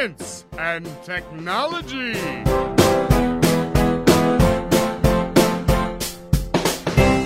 [0.00, 2.14] science and technology.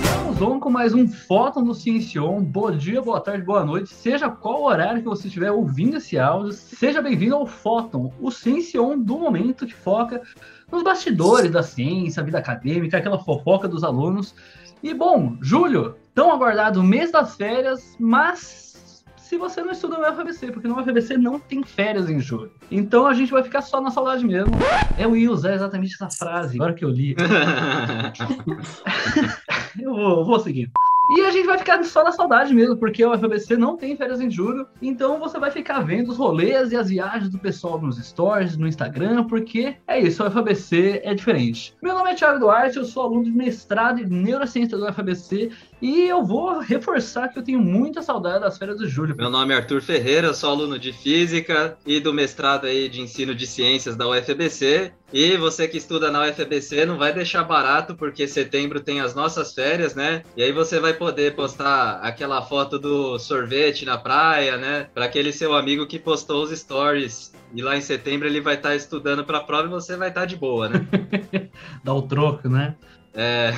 [0.02, 2.42] Estamos on com mais um Fóton no Ciencion.
[2.42, 3.94] Bom dia, boa tarde, boa noite.
[3.94, 8.98] Seja qual horário que você estiver ouvindo esse áudio, seja bem-vindo ao Fóton, o Ciencion
[8.98, 10.20] do momento que foca
[10.72, 14.34] nos bastidores da ciência, vida acadêmica, aquela fofoca dos alunos.
[14.82, 18.63] E bom, julho, tão aguardado mês das férias, mas
[19.34, 22.52] se você não estuda no UFABC, porque no UFABC não tem férias em julho.
[22.70, 24.54] Então a gente vai ficar só na saudade mesmo.
[24.96, 27.16] Eu ia usar exatamente essa frase, agora que eu li.
[29.80, 30.70] eu vou, vou seguir.
[31.10, 34.20] E a gente vai ficar só na saudade mesmo, porque o FABC não tem férias
[34.20, 34.66] em julho.
[34.80, 38.66] Então você vai ficar vendo os rolês e as viagens do pessoal nos stories, no
[38.66, 41.76] Instagram, porque é isso, o FABC é diferente.
[41.82, 45.50] Meu nome é Thiago Duarte, eu sou aluno de mestrado em neurociência do FABC
[45.84, 49.14] e eu vou reforçar que eu tenho muita saudade das férias de julho.
[49.14, 53.34] Meu nome é Arthur Ferreira, sou aluno de física e do mestrado aí de ensino
[53.34, 54.94] de ciências da UFBC.
[55.12, 59.52] E você que estuda na UFBC não vai deixar barato, porque setembro tem as nossas
[59.52, 60.22] férias, né?
[60.34, 64.88] E aí você vai poder postar aquela foto do sorvete na praia, né?
[64.94, 67.34] Para aquele seu amigo que postou os stories.
[67.54, 70.08] E lá em setembro ele vai estar tá estudando para a prova e você vai
[70.08, 70.86] estar tá de boa, né?
[71.84, 72.74] Dá o troco, né?
[73.14, 73.52] É.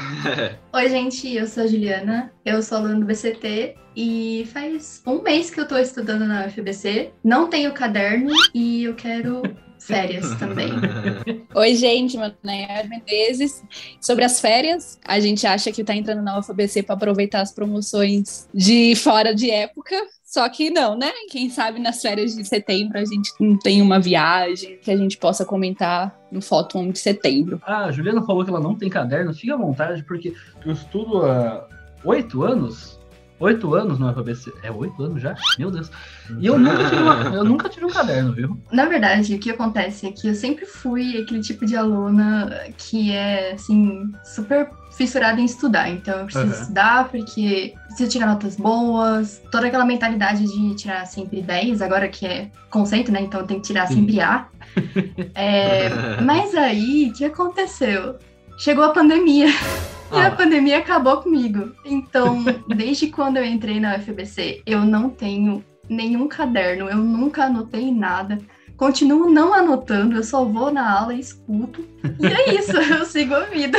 [0.75, 5.51] Oi, gente, eu sou a Juliana, eu sou aluna do BCT e faz um mês
[5.51, 7.13] que eu tô estudando na UFBC.
[7.25, 9.43] Não tenho caderno e eu quero
[9.79, 10.71] férias também.
[11.55, 13.65] Oi, gente, meu nome é Menezes.
[14.01, 18.49] Sobre as férias, a gente acha que tá entrando na UFBC para aproveitar as promoções
[18.53, 19.97] de fora de época.
[20.37, 21.11] Só que não, né?
[21.31, 25.17] Quem sabe nas férias de setembro a gente não tem uma viagem que a gente
[25.17, 27.59] possa comentar no Fóton de setembro.
[27.65, 29.33] Ah, a Juliana falou que ela não tem caderno.
[29.33, 31.67] Fica à vontade, porque eu estudo há
[32.05, 33.01] oito anos
[33.39, 34.51] Oito anos no FABC.
[34.63, 35.35] É oito anos já?
[35.59, 35.91] Meu Deus.
[36.39, 38.59] E eu nunca, tive uma, eu nunca tive um caderno, viu?
[38.73, 43.13] Na verdade, o que acontece é que eu sempre fui aquele tipo de aluna que
[43.13, 45.91] é, assim, super fissurada em estudar.
[45.91, 46.61] Então, eu preciso uhum.
[46.63, 49.43] estudar porque preciso tirar notas boas.
[49.51, 53.23] Toda aquela mentalidade de tirar sempre 10, agora que é conceito, né?
[53.23, 54.47] Então, eu tenho que tirar sempre A.
[55.35, 58.17] É, mas aí, o que aconteceu?
[58.59, 59.47] Chegou a pandemia.
[60.13, 60.31] E a ah.
[60.31, 61.73] pandemia acabou comigo.
[61.85, 67.91] Então, desde quando eu entrei na UFBC, eu não tenho nenhum caderno, eu nunca anotei
[67.91, 68.39] nada.
[68.77, 71.83] Continuo não anotando, eu só vou na aula e escuto.
[72.21, 73.79] E é isso, eu sigo a vida.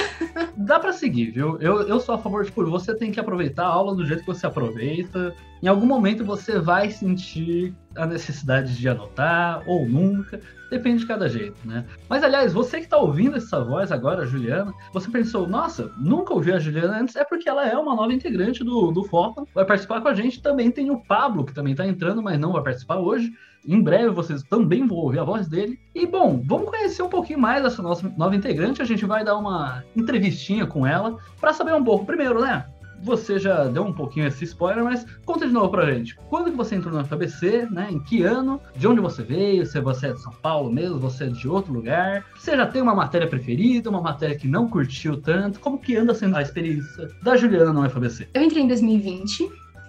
[0.55, 1.57] Dá para seguir, viu?
[1.61, 4.21] Eu, eu sou a favor de, tipo, você tem que aproveitar a aula do jeito
[4.21, 5.35] que você aproveita.
[5.61, 10.39] Em algum momento você vai sentir a necessidade de anotar, ou nunca.
[10.69, 11.85] Depende de cada jeito, né?
[12.09, 16.51] Mas, aliás, você que está ouvindo essa voz agora, Juliana, você pensou, nossa, nunca ouvi
[16.51, 20.01] a Juliana antes, é porque ela é uma nova integrante do, do Fóton, vai participar
[20.01, 20.41] com a gente.
[20.41, 23.31] Também tem o Pablo, que também está entrando, mas não vai participar hoje.
[23.65, 25.79] Em breve vocês também vão ouvir a voz dele.
[25.93, 28.81] E, bom, vamos conhecer um pouquinho mais dessa nossa nova integrante.
[28.81, 32.05] A gente vai dar uma entrevistinha com ela para saber um pouco.
[32.05, 32.65] Primeiro, né?
[33.03, 36.15] Você já deu um pouquinho esse spoiler, mas conta de novo pra gente.
[36.29, 37.89] Quando que você entrou no FABC, né?
[37.91, 38.59] Em que ano?
[38.75, 39.65] De onde você veio?
[39.65, 42.25] Se você é de São Paulo mesmo, você é de outro lugar?
[42.35, 45.59] Você já tem uma matéria preferida, uma matéria que não curtiu tanto?
[45.59, 48.29] Como que anda sendo a experiência da Juliana no FABC?
[48.33, 49.47] Eu entrei em 2020,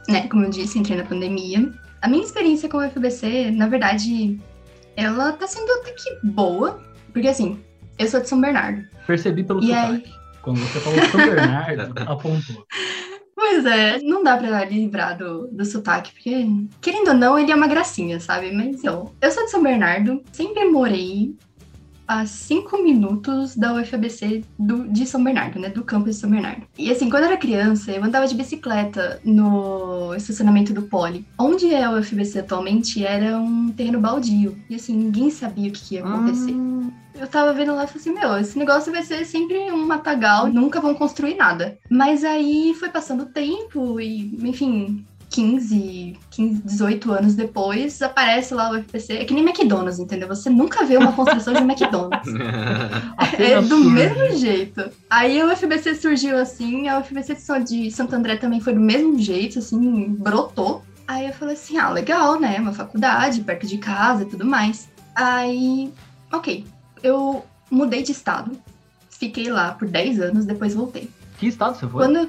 [0.08, 0.28] né?
[0.28, 1.72] Como eu disse, entrei na pandemia.
[2.00, 4.38] A minha experiência com o FABC, na verdade,
[4.96, 6.82] ela tá sendo até que boa,
[7.12, 7.60] porque assim,
[7.98, 8.84] eu sou de São Bernardo.
[9.06, 9.92] Percebi pelo e sotaque.
[9.92, 10.18] Aí...
[10.42, 12.66] Quando você falou São Bernardo, apontou.
[13.34, 16.46] Pois é, não dá pra livrar do, do sotaque, porque,
[16.80, 18.50] querendo ou não, ele é uma gracinha, sabe?
[18.50, 21.36] Mas eu, eu sou de São Bernardo, sempre morei
[22.08, 25.68] a cinco minutos da UFABC do, de São Bernardo, né?
[25.68, 26.62] Do campus de São Bernardo.
[26.78, 31.26] E assim, quando eu era criança, eu andava de bicicleta no estacionamento do Poli.
[31.38, 34.56] Onde é a UFBC atualmente era um terreno baldio.
[34.70, 36.52] E assim, ninguém sabia o que ia acontecer.
[36.52, 36.90] Hum.
[37.14, 40.46] Eu tava vendo lá e falei assim, meu, esse negócio vai ser sempre um matagal,
[40.46, 41.76] nunca vão construir nada.
[41.90, 45.04] Mas aí foi passando o tempo e, enfim,
[45.38, 49.18] 15, 15, 18 anos depois, aparece lá o FPC.
[49.18, 50.26] É que nem McDonald's, entendeu?
[50.26, 52.34] Você nunca vê uma construção de McDonald's.
[53.38, 54.90] é do mesmo jeito.
[55.08, 59.60] Aí o FBC surgiu assim, a UFBC de Santo André também foi do mesmo jeito,
[59.60, 60.82] assim, brotou.
[61.06, 62.58] Aí eu falei assim, ah, legal, né?
[62.58, 64.88] Uma faculdade, perto de casa e tudo mais.
[65.14, 65.92] Aí,
[66.32, 66.66] ok.
[67.00, 68.58] Eu mudei de estado.
[69.08, 71.08] Fiquei lá por 10 anos, depois voltei.
[71.38, 72.04] Que estado você foi?
[72.04, 72.28] Quando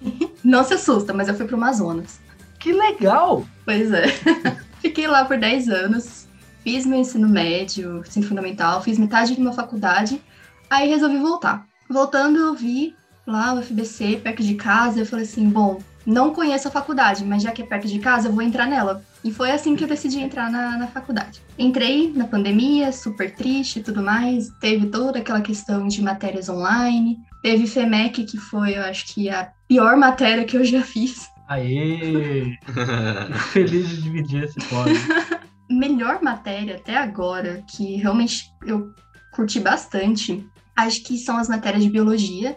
[0.46, 2.20] Não se assusta, mas eu fui pro Amazonas.
[2.60, 3.44] Que legal!
[3.64, 4.04] Pois é.
[4.80, 6.28] Fiquei lá por 10 anos,
[6.62, 10.22] fiz meu ensino médio, ensino fundamental, fiz metade de uma faculdade,
[10.70, 11.66] aí resolvi voltar.
[11.90, 12.94] Voltando, eu vi
[13.26, 17.42] lá o FBC, perto de casa, eu falei assim, bom, não conheço a faculdade, mas
[17.42, 19.02] já que é perto de casa, eu vou entrar nela.
[19.24, 21.42] E foi assim que eu decidi entrar na, na faculdade.
[21.58, 24.48] Entrei na pandemia, super triste e tudo mais.
[24.60, 27.18] Teve toda aquela questão de matérias online.
[27.46, 31.30] Teve FEMEC, que foi, eu acho que, a pior matéria que eu já fiz.
[31.46, 32.58] Aê!
[33.52, 34.96] Feliz de dividir esse pódio.
[35.70, 38.92] Melhor matéria até agora, que realmente eu
[39.32, 40.44] curti bastante,
[40.74, 42.56] acho que são as matérias de biologia,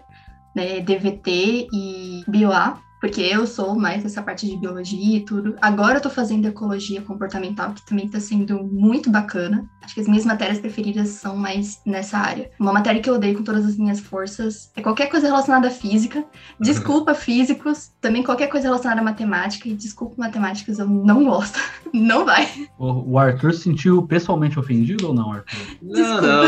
[0.56, 5.56] né, DVT e BioA, porque eu sou mais essa parte de biologia e tudo.
[5.62, 9.68] Agora eu tô fazendo ecologia comportamental, que também tá sendo muito bacana.
[9.84, 12.52] Acho que as minhas matérias preferidas são mais nessa área.
[12.60, 15.72] Uma matéria que eu odeio com todas as minhas forças é qualquer coisa relacionada à
[15.72, 16.24] física.
[16.60, 17.92] Desculpa, físicos.
[18.02, 19.68] Também qualquer coisa relacionada à matemática.
[19.68, 21.60] E desculpa, matemáticas, eu não gosto.
[21.92, 22.48] Não vai.
[22.78, 25.58] O, o Arthur se sentiu pessoalmente ofendido ou não, Arthur?
[25.82, 26.44] Não, não.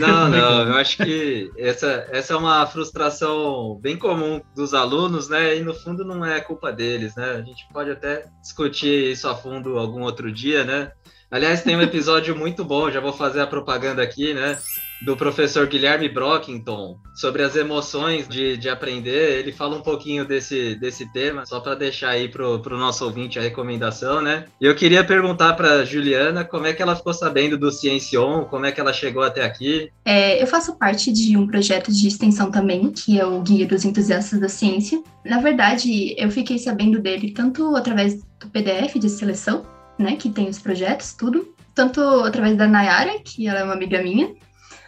[0.00, 0.62] Não, não.
[0.66, 5.56] Eu acho que essa, essa é uma frustração bem comum dos alunos, né?
[5.56, 7.32] E no fundo não é culpa deles, né?
[7.32, 10.92] A gente pode até discutir isso a fundo algum outro dia, né?
[11.30, 14.58] Aliás, tem um episódio muito bom, já vou fazer a propaganda aqui, né?
[15.00, 19.38] Do professor Guilherme Brockington, sobre as emoções de, de aprender.
[19.38, 23.38] Ele fala um pouquinho desse, desse tema, só para deixar aí pro, pro nosso ouvinte
[23.38, 24.46] a recomendação, né?
[24.60, 28.66] E eu queria perguntar para Juliana como é que ela ficou sabendo do Ciencion, como
[28.66, 29.88] é que ela chegou até aqui.
[30.04, 33.84] É, eu faço parte de um projeto de extensão também, que é o Guia dos
[33.84, 35.00] Entusiastas da Ciência.
[35.24, 39.64] Na verdade, eu fiquei sabendo dele tanto através do PDF de seleção,
[40.02, 41.54] né, que tem os projetos, tudo.
[41.74, 44.34] Tanto através da Nayara, que ela é uma amiga minha,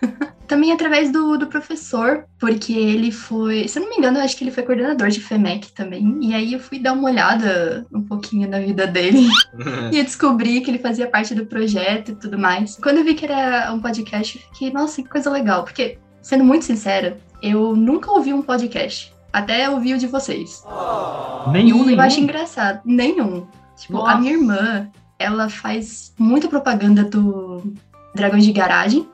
[0.46, 4.36] também através do, do professor, porque ele foi, se eu não me engano, eu acho
[4.36, 6.18] que ele foi coordenador de FEMEC também.
[6.20, 9.28] E aí eu fui dar uma olhada um pouquinho na vida dele
[9.92, 12.76] e eu descobri que ele fazia parte do projeto e tudo mais.
[12.76, 15.64] Quando eu vi que era um podcast, eu fiquei, nossa, que coisa legal.
[15.64, 19.12] Porque, sendo muito sincera, eu nunca ouvi um podcast.
[19.32, 20.62] Até ouvi o de vocês.
[21.50, 21.90] Nenhum, e nenhum.
[21.90, 22.82] eu acho engraçado.
[22.84, 23.46] Nenhum.
[23.76, 24.12] Tipo, Nossa.
[24.12, 24.90] a minha irmã,
[25.22, 27.62] ela faz muita propaganda do
[28.14, 29.08] Dragões de Garagem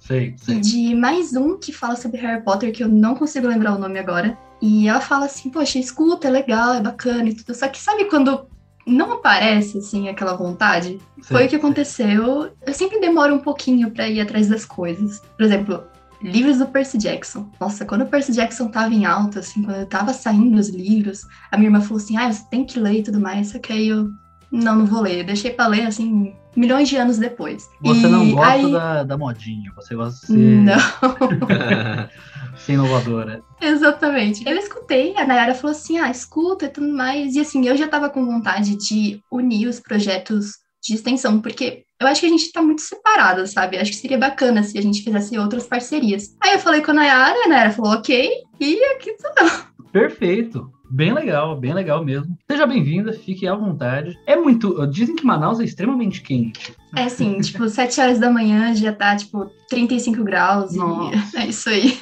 [0.00, 0.60] Sei, e sei.
[0.60, 3.98] de mais um que fala sobre Harry Potter, que eu não consigo lembrar o nome
[3.98, 4.36] agora.
[4.60, 7.54] E ela fala assim, poxa, escuta, é legal, é bacana e tudo.
[7.54, 8.46] Só que sabe quando
[8.86, 10.98] não aparece, assim, aquela vontade?
[11.22, 12.50] Foi o que aconteceu.
[12.66, 15.20] Eu sempre demoro um pouquinho pra ir atrás das coisas.
[15.36, 15.84] Por exemplo,
[16.20, 17.48] livros do Percy Jackson.
[17.60, 21.56] Nossa, quando o Percy Jackson tava em alta, assim, quando tava saindo os livros, a
[21.56, 23.48] minha irmã falou assim, ah, você tem que ler e tudo mais.
[23.48, 24.10] Só que aí eu,
[24.52, 25.24] não, não vou ler.
[25.24, 27.66] Deixei pra ler, assim, milhões de anos depois.
[27.82, 30.78] Você E não gosta aí- da, da modinha, você gosta de ser, Não.
[32.58, 33.42] ser inovadora.
[33.60, 34.46] Exatamente.
[34.48, 37.34] Eu escutei, a Nayara falou assim: ah, escuta e tudo mais.
[37.34, 40.52] E assim, eu já tava com vontade de unir os projetos
[40.84, 43.78] de extensão, porque eu acho que a gente tá muito separado, sabe?
[43.78, 46.36] Acho que seria bacana se a gente fizesse outras parcerias.
[46.42, 48.28] Aí eu falei com a Nayara, a Nayara falou, ok,
[48.60, 49.50] e aqui tô eu.
[49.92, 50.68] Perfeito.
[50.94, 52.36] Bem legal, bem legal mesmo.
[52.50, 54.18] Seja bem-vinda, fique à vontade.
[54.26, 54.86] É muito.
[54.88, 56.74] Dizem que Manaus é extremamente quente.
[56.94, 61.38] É assim, tipo, 7 horas da manhã já tá, tipo, 35 graus Nossa.
[61.38, 61.98] e é isso aí.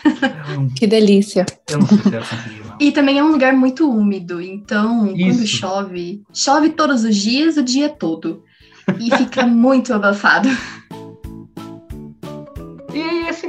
[0.56, 1.46] Não, Que delícia.
[1.70, 2.76] eu não sei se eu consegui, não.
[2.80, 5.46] E também é um lugar muito úmido, então quando Isso.
[5.46, 8.42] chove, chove todos os dias, o dia todo.
[8.98, 10.48] E fica muito abafado.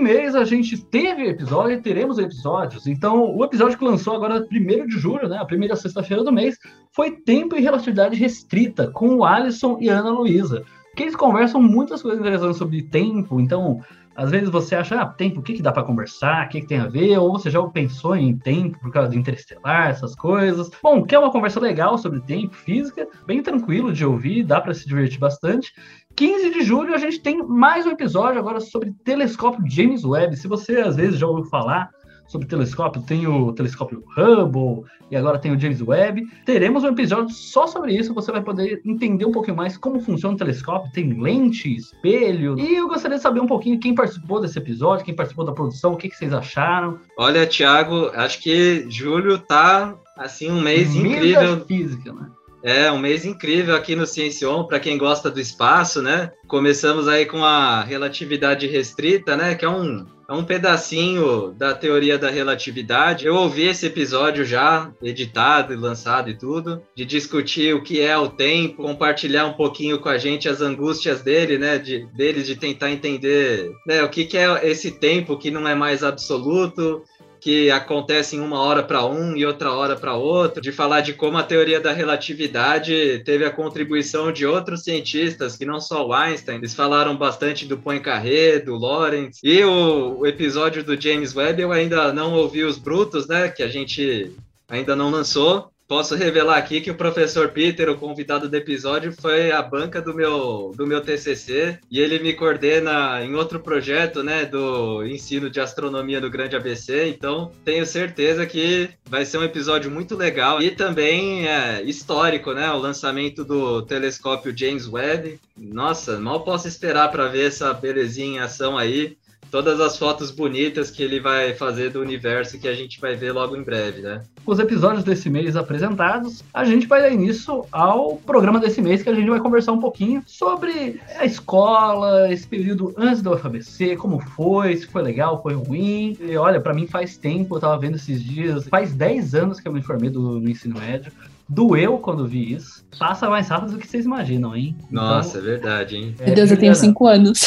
[0.01, 2.87] Mês a gente teve episódio e teremos episódios.
[2.87, 5.37] Então, o episódio que lançou agora 1 de julho, né?
[5.37, 6.57] A primeira sexta-feira do mês,
[6.91, 10.63] foi Tempo e Relatividade Restrita, com o Alisson e Ana Luísa.
[10.95, 13.39] Que eles conversam muitas coisas interessantes sobre tempo.
[13.39, 13.79] Então,
[14.15, 16.45] às vezes você acha, ah, tempo, o que, que dá para conversar?
[16.45, 17.17] O que, que tem a ver?
[17.17, 20.69] Ou você já pensou em tempo por causa do interestelar, essas coisas.
[20.83, 24.73] Bom, que é uma conversa legal sobre tempo, física, bem tranquilo de ouvir, dá para
[24.73, 25.73] se divertir bastante.
[26.21, 30.37] 15 de julho a gente tem mais um episódio agora sobre telescópio James Webb.
[30.37, 31.89] Se você às vezes já ouviu falar
[32.27, 36.21] sobre telescópio, tem o telescópio Hubble e agora tem o James Webb.
[36.45, 40.35] Teremos um episódio só sobre isso, você vai poder entender um pouquinho mais como funciona
[40.35, 42.55] o telescópio, tem lente, espelho.
[42.59, 45.93] E eu gostaria de saber um pouquinho quem participou desse episódio, quem participou da produção,
[45.93, 46.99] o que, que vocês acharam.
[47.17, 51.65] Olha, Thiago, acho que julho tá assim um mês da incrível.
[51.65, 52.29] física, né?
[52.63, 56.31] É, um mês incrível aqui no Ciencion, para quem gosta do espaço, né?
[56.47, 59.55] Começamos aí com a relatividade restrita, né?
[59.55, 63.25] Que é um, é um pedacinho da teoria da relatividade.
[63.25, 68.17] Eu ouvi esse episódio já, editado e lançado e tudo, de discutir o que é
[68.17, 71.79] o tempo, compartilhar um pouquinho com a gente as angústias dele, né?
[71.79, 75.73] De, deles de tentar entender né, o que, que é esse tempo que não é
[75.73, 77.03] mais absoluto,
[77.41, 81.13] que acontece em uma hora para um e outra hora para outro, de falar de
[81.13, 86.13] como a teoria da relatividade teve a contribuição de outros cientistas, que não só o
[86.13, 91.63] Einstein, eles falaram bastante do Poincaré, do Lorentz, e o, o episódio do James Webb
[91.63, 94.31] eu ainda não ouvi os brutos, né, que a gente
[94.69, 99.51] ainda não lançou, Posso revelar aqui que o professor Peter, o convidado do episódio, foi
[99.51, 104.45] a banca do meu, do meu TCC e ele me coordena em outro projeto, né,
[104.45, 107.09] do ensino de astronomia no Grande ABC.
[107.09, 112.71] Então, tenho certeza que vai ser um episódio muito legal e também é, histórico, né,
[112.71, 115.41] o lançamento do telescópio James Webb.
[115.57, 119.17] Nossa, mal posso esperar para ver essa belezinha em ação aí
[119.51, 123.33] todas as fotos bonitas que ele vai fazer do universo que a gente vai ver
[123.33, 124.23] logo em breve, né?
[124.45, 129.09] Os episódios desse mês apresentados, a gente vai dar início ao programa desse mês que
[129.09, 134.19] a gente vai conversar um pouquinho sobre a escola, esse período antes do UFABC, como
[134.19, 136.17] foi, se foi legal, foi ruim.
[136.21, 139.67] E olha, para mim faz tempo, eu tava vendo esses dias, faz 10 anos que
[139.67, 141.11] eu me formei do, no ensino médio.
[141.47, 142.85] Doeu quando vi isso.
[142.97, 144.73] Passa mais rápido do que vocês imaginam, hein?
[144.89, 146.15] Nossa, então, é verdade, hein?
[146.17, 147.41] Meu Deus, eu tenho 5 anos.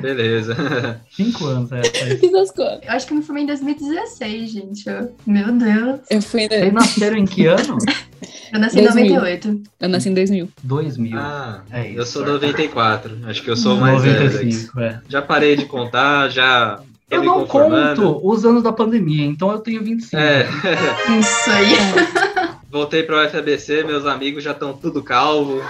[0.00, 1.00] Beleza.
[1.10, 1.82] Cinco anos, é.
[2.16, 2.80] Fiz as contas.
[2.82, 4.84] Eu acho que eu me formei em 2016, gente.
[5.26, 6.00] Meu Deus.
[6.10, 6.46] Eu fui.
[6.46, 7.78] Vocês nasceram em que ano?
[8.52, 9.04] Eu nasci 2000.
[9.04, 9.62] em 98.
[9.80, 10.48] Eu nasci em 2000.
[10.62, 11.18] 2000.
[11.18, 11.98] Ah, é isso.
[11.98, 13.18] Eu sou 94.
[13.24, 14.94] Acho que eu sou mais 95, velho.
[14.94, 15.00] É.
[15.08, 19.82] Já parei de contar, já eu não conto os anos da pandemia, então eu tenho
[19.82, 20.16] 25.
[20.16, 20.46] É.
[21.18, 21.74] Isso aí.
[22.74, 25.62] Voltei para o FABC, meus amigos já estão tudo calvo.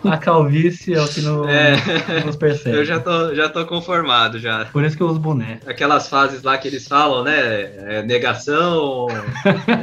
[0.10, 1.76] A calvície é o que não, é,
[2.24, 2.78] nos percebe.
[2.78, 4.64] Eu já tô, já tô conformado já.
[4.64, 5.60] Por isso que eu uso boné.
[5.66, 7.34] Aquelas fases lá que eles falam, né?
[7.34, 9.08] É, negação.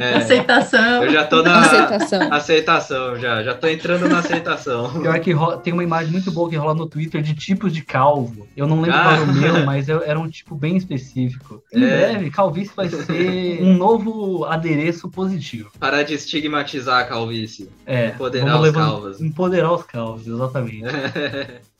[0.00, 1.04] É, aceitação.
[1.04, 2.32] Eu já tô na aceitação.
[2.32, 3.44] aceitação já.
[3.44, 4.90] Já tô entrando na aceitação.
[5.02, 7.82] Pior que rola, tem uma imagem muito boa que rola no Twitter de tipos de
[7.82, 8.48] calvo.
[8.56, 9.02] Eu não lembro ah.
[9.04, 11.62] qual era o meu, mas eu, era um tipo bem específico.
[11.72, 11.86] Em é.
[11.86, 15.70] breve, calvície vai ser um novo adereço positivo.
[15.78, 17.68] Parar de estigmatizar a calvície.
[17.86, 18.08] É.
[18.08, 19.20] Empoderar os calvos.
[19.20, 20.82] Empoderar os calvos, exatamente.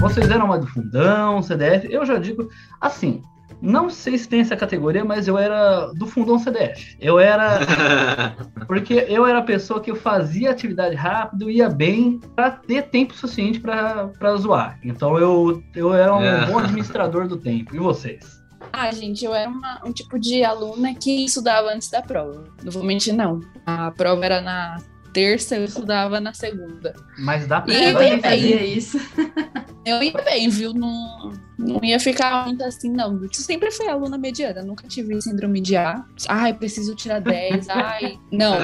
[0.00, 1.86] Vocês eram uma do fundão, CDF.
[1.92, 2.48] Eu já digo
[2.80, 3.22] assim,
[3.60, 6.96] não sei se tem essa categoria, mas eu era do fundão CDF.
[7.00, 7.60] Eu era.
[8.66, 13.14] porque eu era a pessoa que eu fazia atividade rápido, ia bem, para ter tempo
[13.14, 14.78] suficiente para zoar.
[14.82, 16.46] Então eu, eu era um é.
[16.46, 17.74] bom administrador do tempo.
[17.74, 18.40] E vocês?
[18.72, 22.44] Ah, gente, eu era uma, um tipo de aluna que estudava antes da prova.
[22.62, 23.40] Não vou mentir, não.
[23.66, 24.78] A prova era na
[25.12, 26.94] terça, eu estudava na segunda.
[27.18, 28.98] Mas dá pra e eu fazia isso.
[29.84, 30.74] Eu ia bem, viu?
[30.74, 33.22] Não, não ia ficar muito assim, não.
[33.22, 36.04] Eu sempre fui aluna mediana, nunca tive síndrome de A.
[36.28, 37.68] Ai, preciso tirar 10.
[37.68, 38.58] Ai, não.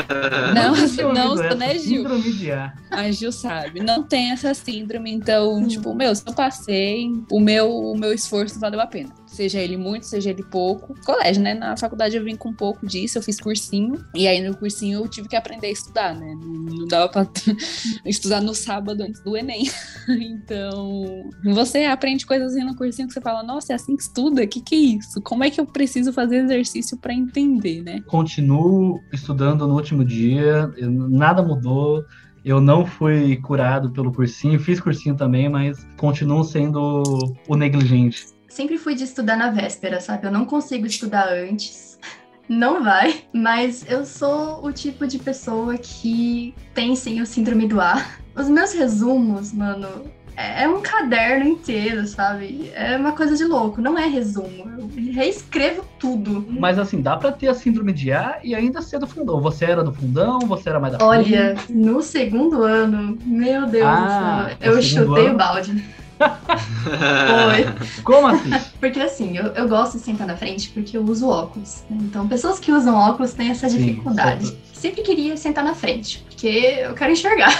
[0.54, 2.02] Não, não, não né, Gil?
[2.02, 2.74] Síndrome de A.
[2.90, 3.80] A Gil sabe.
[3.80, 8.60] Não tem essa síndrome, então, tipo, meu, se eu passei, o meu, o meu esforço
[8.60, 10.94] valeu a pena seja ele muito, seja ele pouco.
[11.04, 11.54] Colégio, né?
[11.54, 15.00] Na faculdade eu vim com um pouco disso, eu fiz cursinho, e aí no cursinho
[15.00, 16.34] eu tive que aprender a estudar, né?
[16.40, 17.26] Não dava pra
[18.04, 19.70] estudar no sábado antes do Enem.
[20.08, 21.04] então,
[21.44, 24.42] você aprende coisas assim no cursinho que você fala, nossa, é assim que estuda?
[24.42, 25.20] O que, que é isso?
[25.22, 28.02] Como é que eu preciso fazer exercício para entender, né?
[28.06, 32.04] Continuo estudando no último dia, nada mudou.
[32.44, 37.02] Eu não fui curado pelo cursinho, fiz cursinho também, mas continuo sendo
[37.48, 40.26] o negligente sempre fui de estudar na véspera, sabe?
[40.26, 41.98] Eu não consigo estudar antes.
[42.48, 47.80] Não vai, mas eu sou o tipo de pessoa que tem sim o síndrome do
[47.80, 48.06] A.
[48.36, 49.88] Os meus resumos, mano,
[50.36, 52.70] é, um caderno inteiro, sabe?
[52.74, 54.70] É uma coisa de louco, não é resumo.
[54.78, 56.46] Eu reescrevo tudo.
[56.50, 59.40] Mas assim, dá pra ter a síndrome de A e ainda ser do fundão.
[59.40, 64.50] Você era do fundão, você era mais da Olha, no segundo ano, meu Deus ah,
[64.50, 65.34] do céu, eu chutei ano...
[65.34, 65.84] o balde.
[66.18, 68.02] Foi.
[68.02, 68.50] Como assim?
[68.80, 71.84] Porque assim, eu, eu gosto de sentar na frente porque eu uso óculos.
[71.90, 71.98] Né?
[72.02, 74.46] Então, pessoas que usam óculos têm essa dificuldade.
[74.46, 77.50] Sim, Sempre queria sentar na frente, porque eu quero enxergar.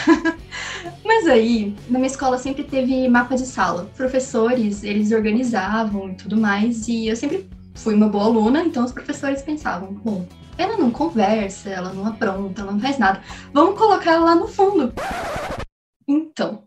[1.04, 3.90] Mas aí, na minha escola sempre teve mapa de sala.
[3.96, 8.92] Professores, eles organizavam e tudo mais, e eu sempre fui uma boa aluna, então os
[8.92, 10.24] professores pensavam, bom,
[10.56, 13.20] ela não conversa, ela não apronta, ela não faz nada.
[13.52, 14.92] Vamos colocar ela lá no fundo.
[16.06, 16.62] Então,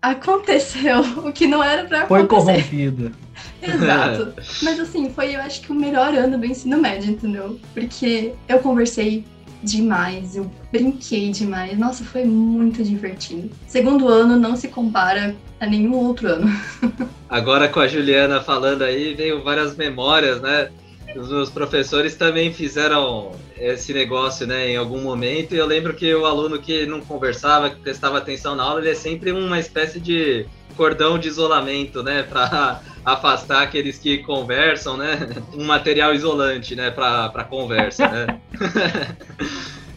[0.00, 2.28] aconteceu o que não era pra acontecer.
[2.28, 3.12] Foi corrompido.
[3.60, 4.34] Exato.
[4.62, 7.58] Mas assim, foi eu acho que o melhor ano do ensino médio, entendeu?
[7.74, 9.24] Porque eu conversei
[9.62, 11.78] demais, eu brinquei demais.
[11.78, 13.50] Nossa, foi muito divertido.
[13.66, 16.50] Segundo ano não se compara a nenhum outro ano.
[17.28, 20.70] Agora com a Juliana falando aí, veio várias memórias, né?
[21.14, 25.54] Os meus professores também fizeram esse negócio, né, em algum momento.
[25.54, 28.90] E eu lembro que o aluno que não conversava, que prestava atenção na aula, ele
[28.90, 35.18] é sempre uma espécie de cordão de isolamento, né, para afastar aqueles que conversam, né,
[35.54, 38.40] um material isolante, né, para conversa, né.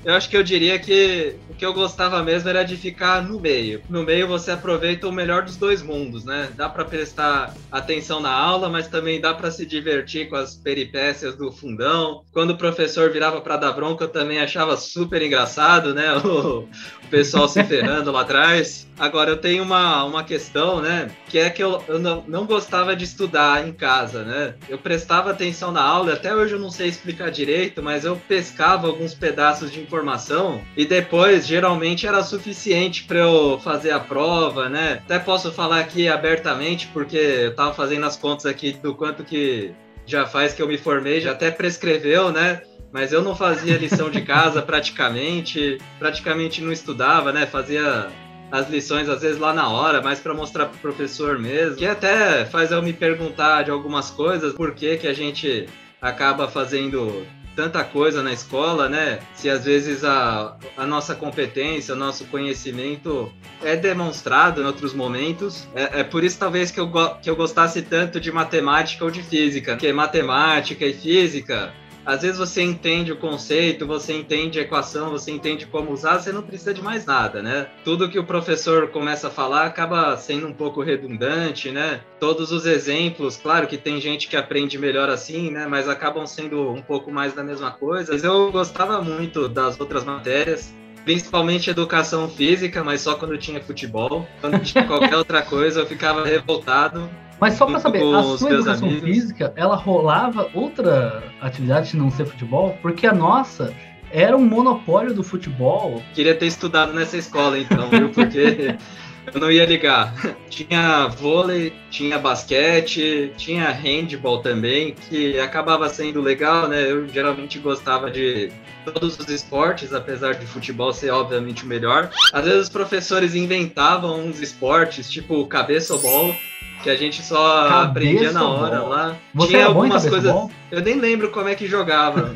[0.03, 3.81] eu acho que eu diria que que eu gostava mesmo era de ficar no meio.
[3.89, 6.49] No meio você aproveita o melhor dos dois mundos, né?
[6.57, 11.37] Dá para prestar atenção na aula, mas também dá para se divertir com as peripécias
[11.37, 12.25] do fundão.
[12.33, 16.03] Quando o professor virava para dar bronca, eu também achava super engraçado, né?
[16.23, 16.67] O,
[17.03, 18.87] o pessoal se ferrando lá atrás.
[18.97, 21.11] Agora, eu tenho uma, uma questão, né?
[21.27, 24.55] Que é que eu, eu não, não gostava de estudar em casa, né?
[24.69, 28.87] Eu prestava atenção na aula, até hoje eu não sei explicar direito, mas eu pescava
[28.87, 35.01] alguns pedaços de informação e depois, geralmente, era suficiente para eu fazer a prova, né?
[35.05, 39.71] Até posso falar aqui abertamente, porque eu tava fazendo as contas aqui do quanto que
[40.03, 42.63] já faz que eu me formei, já até prescreveu, né?
[42.91, 47.45] Mas eu não fazia lição de casa praticamente, praticamente não estudava, né?
[47.45, 48.07] Fazia
[48.51, 51.75] as lições às vezes lá na hora, mais para mostrar pro professor mesmo.
[51.75, 55.67] Que até faz eu me perguntar de algumas coisas, por que que a gente
[56.01, 57.23] acaba fazendo
[57.55, 59.19] tanta coisa na escola, né?
[59.35, 63.31] Se às vezes a, a nossa competência, o nosso conhecimento
[63.61, 65.67] é demonstrado em outros momentos.
[65.75, 66.91] É, é, por isso, talvez, que eu,
[67.21, 69.73] que eu gostasse tanto de matemática ou de física.
[69.73, 71.73] Porque matemática e física
[72.05, 76.31] às vezes você entende o conceito, você entende a equação, você entende como usar, você
[76.31, 77.67] não precisa de mais nada, né?
[77.83, 82.01] Tudo que o professor começa a falar acaba sendo um pouco redundante, né?
[82.19, 85.65] Todos os exemplos, claro que tem gente que aprende melhor assim, né?
[85.67, 88.11] Mas acabam sendo um pouco mais da mesma coisa.
[88.11, 94.27] Mas eu gostava muito das outras matérias principalmente educação física, mas só quando tinha futebol.
[94.41, 97.09] Quando tinha qualquer outra coisa, eu ficava revoltado.
[97.43, 99.09] Mas só para saber, a sua educação amigos.
[99.09, 102.77] física, ela rolava outra atividade de não ser futebol?
[102.81, 103.73] Porque a nossa
[104.13, 106.01] era um monopólio do futebol.
[106.13, 108.07] Queria ter estudado nessa escola então, viu?
[108.11, 108.77] Porque
[109.33, 110.13] eu não ia ligar.
[110.49, 116.89] Tinha vôlei, tinha basquete, tinha handball também, que acabava sendo legal, né?
[116.89, 118.53] Eu geralmente gostava de
[118.85, 122.09] todos os esportes, apesar de futebol ser obviamente o melhor.
[122.31, 126.35] Às vezes os professores inventavam uns esportes, tipo cabeça ou bola,
[126.83, 128.89] que a gente só cabeça aprendia na hora bom.
[128.89, 129.15] lá.
[129.33, 130.31] Você tinha algumas coisas.
[130.31, 130.51] Bom?
[130.69, 132.35] Eu nem lembro como é que jogava.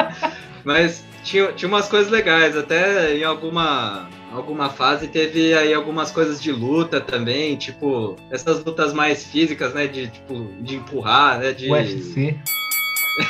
[0.64, 6.40] Mas tinha, tinha umas coisas legais, até em alguma alguma fase teve aí algumas coisas
[6.40, 11.70] de luta também, tipo, essas lutas mais físicas, né, de tipo de empurrar, né, de
[11.70, 12.36] UFC.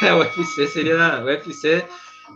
[0.00, 1.84] É, o UFC seria o UFC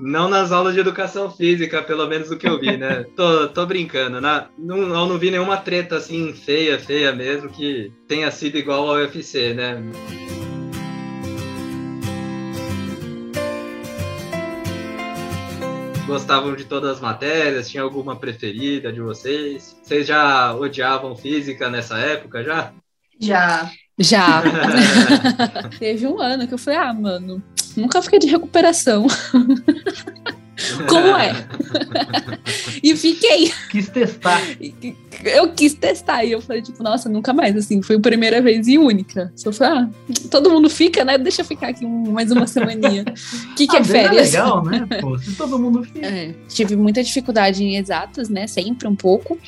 [0.01, 3.05] não nas aulas de educação física, pelo menos do que eu vi, né?
[3.17, 4.21] tô, tô brincando.
[4.21, 8.89] Na, não, eu não vi nenhuma treta assim feia, feia mesmo, que tenha sido igual
[8.89, 9.83] ao UFC, né?
[16.07, 17.69] gostavam de todas as matérias?
[17.69, 19.77] Tinha alguma preferida de vocês?
[19.83, 22.73] Vocês já odiavam física nessa época já?
[23.21, 23.71] Já.
[23.99, 24.43] Já.
[25.79, 27.43] Teve um ano que eu falei, ah, mano,
[27.77, 29.07] nunca fiquei de recuperação.
[30.89, 31.35] Como é?
[32.83, 33.53] e fiquei.
[33.71, 34.41] Quis testar.
[35.23, 36.25] Eu quis testar.
[36.25, 37.55] E eu falei, tipo, nossa, nunca mais.
[37.57, 39.31] Assim, foi a primeira vez e única.
[39.37, 39.89] Só falei, ah,
[40.31, 41.19] todo mundo fica, né?
[41.19, 43.05] Deixa eu ficar aqui mais uma semaninha.
[43.51, 44.35] O que, que é ah, é férias?
[44.35, 44.87] É legal, né?
[45.01, 46.07] Pô, se todo mundo fica.
[46.07, 48.47] É, tive muita dificuldade em exatas, né?
[48.47, 49.39] Sempre um pouco.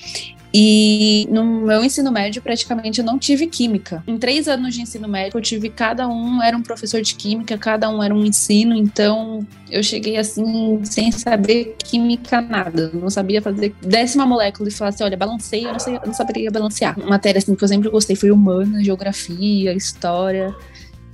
[0.53, 4.03] E no meu ensino médio, praticamente, eu não tive química.
[4.07, 7.59] Em três anos de ensino médio, eu tive cada um era um professor de química,
[7.59, 12.91] cada um era um ensino, então eu cheguei assim, sem saber química nada.
[12.95, 16.15] Não sabia fazer décima molécula e falar assim: olha, balancei, eu não, sei, eu não
[16.15, 16.99] saberia balancear.
[16.99, 20.55] Matéria assim que eu sempre gostei foi humana, geografia, história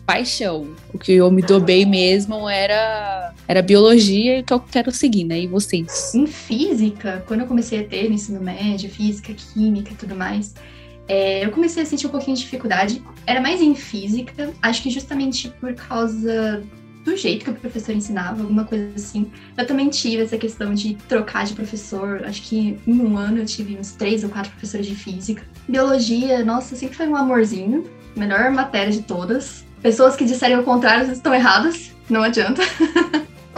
[0.06, 0.68] paixão.
[0.92, 5.40] O que eu me dou bem mesmo era, era biologia que eu quero seguir, né?
[5.40, 6.14] E vocês?
[6.14, 10.54] Em física, quando eu comecei a ter no ensino médio, física, química e tudo mais,
[11.08, 13.02] é, eu comecei a sentir um pouquinho de dificuldade.
[13.26, 16.62] Era mais em física, acho que justamente por causa
[17.04, 19.30] do jeito que o professor ensinava, alguma coisa assim.
[19.56, 22.24] Eu também tive essa questão de trocar de professor.
[22.24, 25.42] Acho que em um ano eu tive uns três ou quatro professores de física.
[25.68, 27.84] Biologia, nossa, sempre foi um amorzinho.
[28.16, 29.66] Melhor matéria de todas.
[29.84, 32.62] Pessoas que disserem o contrário estão erradas, não adianta.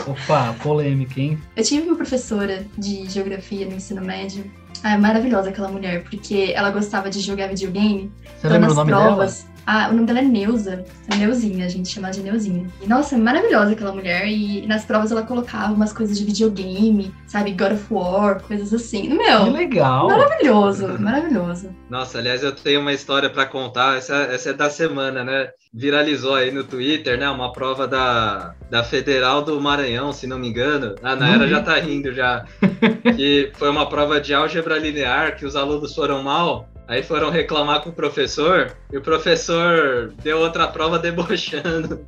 [0.05, 1.41] Opa, polêmica, hein?
[1.55, 4.45] Eu tive uma professora de geografia no ensino médio.
[4.83, 8.11] Ah, é maravilhosa aquela mulher, porque ela gostava de jogar videogame.
[8.25, 9.56] Você então, lembra o nome provas, dela?
[9.67, 10.85] Ah, o nome dela é Neuza.
[11.13, 12.71] É Neuzinha, a gente chama de Neuzinha.
[12.81, 14.29] E, nossa, é maravilhosa aquela mulher.
[14.29, 17.51] E nas provas ela colocava umas coisas de videogame, sabe?
[17.51, 19.09] God of War, coisas assim.
[19.09, 19.45] Meu.
[19.45, 20.07] Que legal.
[20.07, 21.75] Maravilhoso, maravilhoso.
[21.91, 23.99] Nossa, aliás, eu tenho uma história para contar.
[23.99, 25.51] Essa, essa é da semana, né?
[25.75, 27.29] Viralizou aí no Twitter, né?
[27.29, 30.95] Uma prova da, da Federal do Maranhão, se não me engano.
[31.03, 31.51] A Nayara uhum.
[31.51, 32.45] já tá rindo já.
[33.17, 36.69] que foi uma prova de álgebra linear que os alunos foram mal.
[36.89, 42.07] Aí foram reclamar com o professor e o professor deu outra prova debochando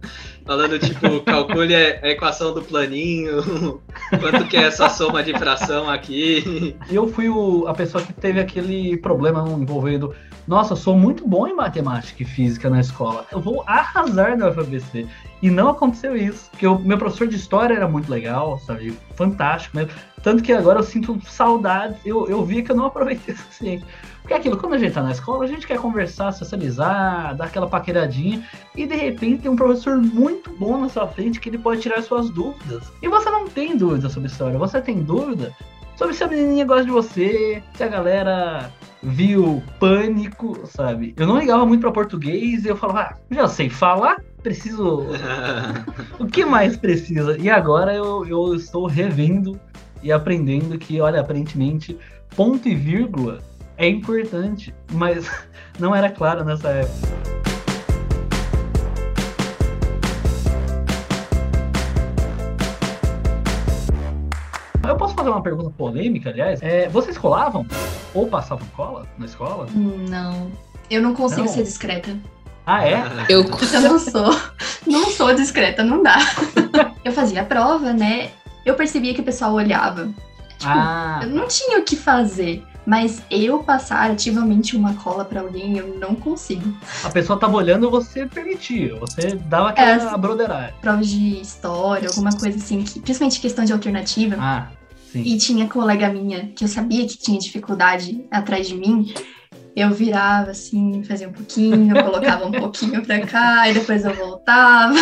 [0.48, 3.82] Falando, tipo, calcule a equação do planinho,
[4.18, 6.74] quanto que é essa soma de fração aqui.
[6.90, 10.14] Eu fui o, a pessoa que teve aquele problema envolvendo.
[10.46, 13.26] Nossa, eu sou muito bom em matemática e física na escola.
[13.30, 15.06] Eu vou arrasar na UFABC.
[15.42, 16.50] E não aconteceu isso.
[16.50, 18.96] Porque o meu professor de história era muito legal, sabe?
[19.16, 19.92] Fantástico mesmo.
[20.22, 21.98] Tanto que agora eu sinto saudades.
[22.06, 23.84] Eu, eu vi que eu não aproveitei o suficiente.
[24.28, 27.46] Porque é aquilo, quando a gente tá na escola, a gente quer conversar, socializar, dar
[27.46, 28.46] aquela paqueradinha,
[28.78, 32.00] e de repente tem um professor muito bom na sua frente que ele pode tirar
[32.00, 32.84] suas dúvidas.
[33.02, 35.52] E você não tem dúvida sobre história, você tem dúvida
[35.96, 41.12] sobre se a menininha gosta de você, se a galera viu pânico, sabe?
[41.16, 45.06] Eu não ligava muito para português e eu falava, ah, já sei falar, preciso.
[46.20, 47.36] o que mais precisa?
[47.36, 49.58] E agora eu, eu estou revendo
[50.04, 51.98] e aprendendo que, olha, aparentemente,
[52.36, 53.40] ponto e vírgula
[53.76, 55.28] é importante, mas
[55.80, 57.47] não era claro nessa época.
[64.88, 66.60] Eu posso fazer uma pergunta polêmica, aliás?
[66.62, 67.66] É, vocês colavam
[68.14, 69.66] ou passavam cola na escola?
[69.74, 70.50] Não.
[70.90, 71.48] Eu não consigo Não.
[71.48, 72.16] ser discreta.
[72.66, 73.02] Ah, é?
[73.28, 74.34] Eu Eu não sou.
[74.86, 76.16] Não sou discreta, não dá.
[77.04, 78.30] Eu fazia a prova, né?
[78.64, 80.06] Eu percebia que o pessoal olhava.
[80.58, 82.64] Tipo, Ah, eu não tinha o que fazer.
[82.84, 86.74] Mas eu passar ativamente uma cola pra alguém, eu não consigo.
[87.04, 90.74] a pessoa tava olhando, você permitia, você dava aquela É, broderagem.
[90.80, 94.36] Provas de história, alguma coisa assim, que, principalmente questão de alternativa.
[94.38, 94.68] Ah,
[95.12, 95.22] sim.
[95.22, 99.12] E tinha colega minha que eu sabia que tinha dificuldade atrás de mim.
[99.74, 104.94] Eu virava assim, fazia um pouquinho, colocava um pouquinho pra cá, e depois eu voltava.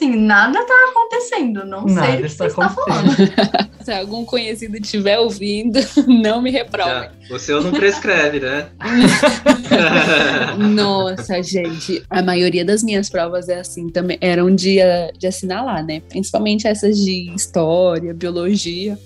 [0.00, 3.10] Assim, nada tá acontecendo, não Nada sei o que está você está falando.
[3.84, 7.10] Se algum conhecido estiver ouvindo, não me reprove.
[7.38, 8.68] Seu não prescreve, né?
[10.72, 15.84] Nossa, gente, a maioria das minhas provas é assim também, eram de, eh, de assinalar,
[15.84, 16.00] né?
[16.08, 18.98] Principalmente essas de história, biologia.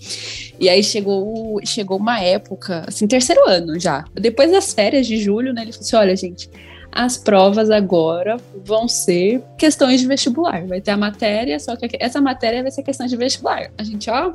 [0.61, 4.05] E aí chegou, chegou uma época, assim, terceiro ano já.
[4.15, 5.63] Depois das férias de julho, né?
[5.63, 6.49] Ele falou assim: olha, gente,
[6.95, 10.65] as provas agora vão ser questões de vestibular.
[10.65, 13.69] Vai ter a matéria, só que essa matéria vai ser questão de vestibular.
[13.77, 14.31] A gente, ó,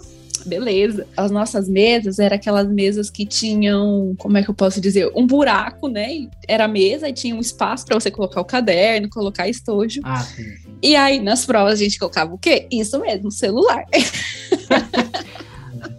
[0.46, 1.08] beleza.
[1.16, 5.26] As nossas mesas eram aquelas mesas que tinham, como é que eu posso dizer, um
[5.26, 6.28] buraco, né?
[6.50, 10.02] Era a mesa e tinha um espaço para você colocar o caderno, colocar estojo.
[10.04, 10.78] Ah, sim, sim.
[10.84, 12.68] E aí, nas provas, a gente colocava o quê?
[12.70, 13.86] Isso mesmo, celular.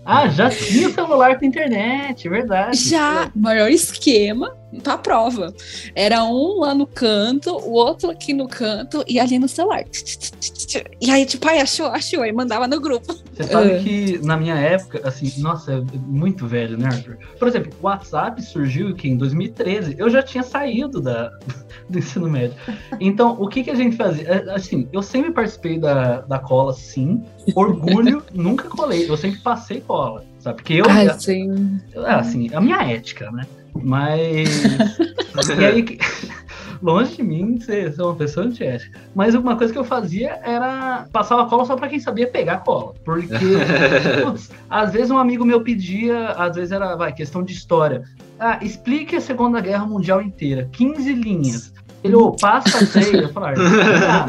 [0.05, 2.77] Ah, já tinha o celular com internet, verdade.
[2.77, 5.53] Já, maior esquema pra prova.
[5.95, 9.85] Era um lá no canto, o outro aqui no canto e ali no celular.
[11.01, 13.13] E aí, tipo, ai, achou, achou, aí mandava no grupo.
[13.35, 13.79] Você sabe É.
[13.83, 17.19] que na minha época, assim, nossa, é muito velho, né, Arthur?
[17.39, 21.31] Por exemplo, o WhatsApp surgiu que em 2013 eu já tinha saído da,
[21.89, 22.57] do ensino médio.
[23.01, 24.29] Então, o que, que a gente fazia?
[24.29, 27.23] É, Assim, eu sempre participei da, da cola, sim.
[27.55, 29.09] Orgulho, nunca colei.
[29.09, 30.57] Eu sempre passei cola, sabe?
[30.57, 31.81] Porque eu, Ai, sim.
[31.95, 33.45] é, assim, a minha ética, né?
[33.83, 34.65] Mas.
[35.59, 35.99] e aí,
[36.83, 38.99] longe de mim ser, ser uma pessoa antiética.
[39.15, 42.59] Mas uma coisa que eu fazia era passar a cola só pra quem sabia pegar
[42.59, 42.95] cola.
[43.05, 43.29] Porque,
[44.25, 48.03] putz, às vezes um amigo meu pedia, às vezes era, vai, questão de história.
[48.39, 50.69] Ah, explique a Segunda Guerra Mundial inteira.
[50.73, 51.73] 15 linhas.
[52.03, 53.13] Ele, ô, passa seis.
[53.13, 54.27] Eu falava, ah,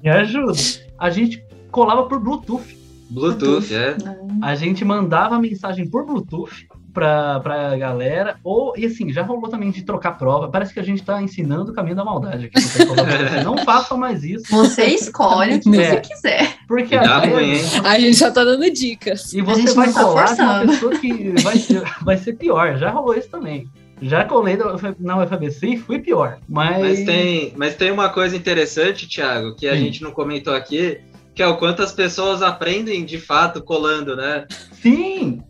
[0.00, 0.52] me ajuda.
[0.98, 2.78] A gente colava por Bluetooth.
[3.10, 3.96] Bluetooth, é.
[4.40, 8.36] A gente mandava mensagem por Bluetooth pra, pra galera.
[8.42, 10.48] Ou, e assim, já rolou também de trocar prova.
[10.48, 12.58] Parece que a gente tá ensinando o caminho da maldade aqui.
[12.58, 13.44] UFABC.
[13.44, 14.44] Não façam mais isso.
[14.50, 15.90] Você escolhe o que É.
[15.90, 16.54] você quiser.
[16.66, 19.32] Porque ruim, vezes, A gente só tá dando dicas.
[19.34, 20.72] E A você vai não tá colar com uma forçando.
[20.72, 22.78] pessoa que vai ser, vai ser pior.
[22.78, 23.66] Já rolou isso também.
[24.00, 24.58] Já colei
[24.98, 26.38] na UFABC e fui pior.
[26.48, 29.78] Mas, Mas tem, mas tem uma coisa interessante, Thiago, que a Sim.
[29.84, 30.98] gente não comentou aqui,
[31.34, 34.46] que é o quanto as pessoas aprendem de fato colando, né?
[34.72, 35.40] Sim!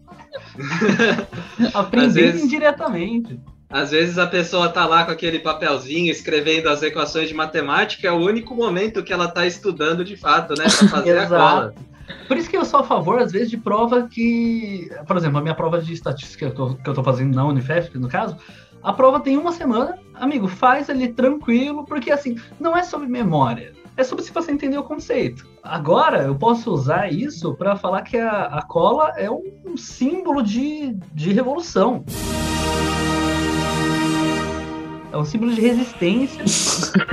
[2.14, 3.40] Vezes- indiretamente.
[3.70, 8.12] Às vezes a pessoa tá lá com aquele papelzinho escrevendo as equações de matemática, é
[8.12, 10.64] o único momento que ela tá estudando de fato, né?
[10.64, 11.74] Pra fazer a cola.
[12.28, 14.88] Por isso que eu sou a favor, às vezes, de prova que.
[15.08, 17.44] Por exemplo, a minha prova de estatística que eu tô, que eu tô fazendo na
[17.46, 18.36] Unifesp, no caso,
[18.82, 23.72] a prova tem uma semana, amigo, faz ali tranquilo, porque assim, não é sobre memória.
[23.96, 25.46] É sobre se você entender o conceito.
[25.62, 30.42] Agora, eu posso usar isso para falar que a, a cola é um, um símbolo
[30.42, 32.04] de, de revolução.
[35.12, 36.42] É um símbolo de resistência.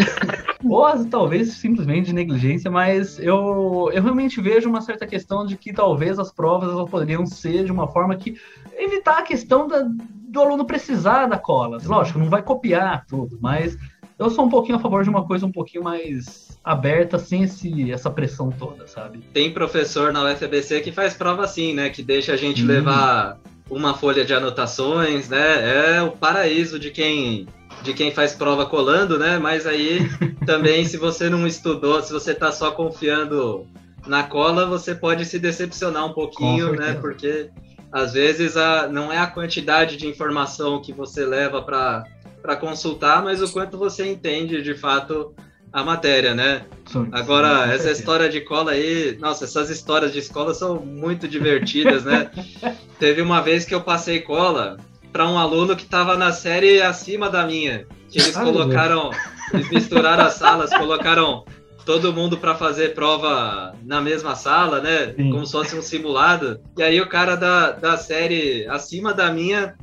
[0.68, 5.74] Ou talvez simplesmente de negligência, mas eu, eu realmente vejo uma certa questão de que
[5.74, 8.36] talvez as provas elas poderiam ser de uma forma que
[8.76, 11.78] evitar a questão da- do aluno precisar da cola.
[11.84, 13.78] Lógico, não vai copiar tudo, mas
[14.18, 17.92] eu sou um pouquinho a favor de uma coisa um pouquinho mais aberta, sem esse,
[17.92, 19.20] essa pressão toda, sabe?
[19.34, 21.90] Tem professor na UFBC que faz prova assim, né?
[21.90, 22.68] Que deixa a gente Hum.
[22.68, 25.96] levar uma folha de anotações, né?
[25.98, 27.48] É o paraíso de quem
[27.84, 29.40] de quem faz prova colando, né?
[29.40, 30.02] Mas aí
[30.46, 33.66] também, se você não estudou, se você tá só confiando
[34.06, 36.94] na cola, você pode se decepcionar um pouquinho, né?
[36.94, 37.50] Porque
[37.92, 43.42] às vezes a, não é a quantidade de informação que você leva para consultar, mas
[43.42, 45.34] o quanto você entende de fato
[45.72, 46.64] a matéria, né?
[46.86, 51.28] Sim, Agora, sim, essa história de cola aí, nossa, essas histórias de escola são muito
[51.28, 52.30] divertidas, né?
[53.00, 54.78] Teve uma vez que eu passei cola
[55.12, 59.12] para um aluno que estava na série acima da minha, que eles Ai, meu colocaram,
[59.54, 61.46] eles misturaram as salas, colocaram
[61.86, 65.14] todo mundo para fazer prova na mesma sala, né?
[65.16, 65.32] Sim.
[65.32, 66.60] Como se fosse um simulado.
[66.78, 69.76] E aí o cara da, da série acima da minha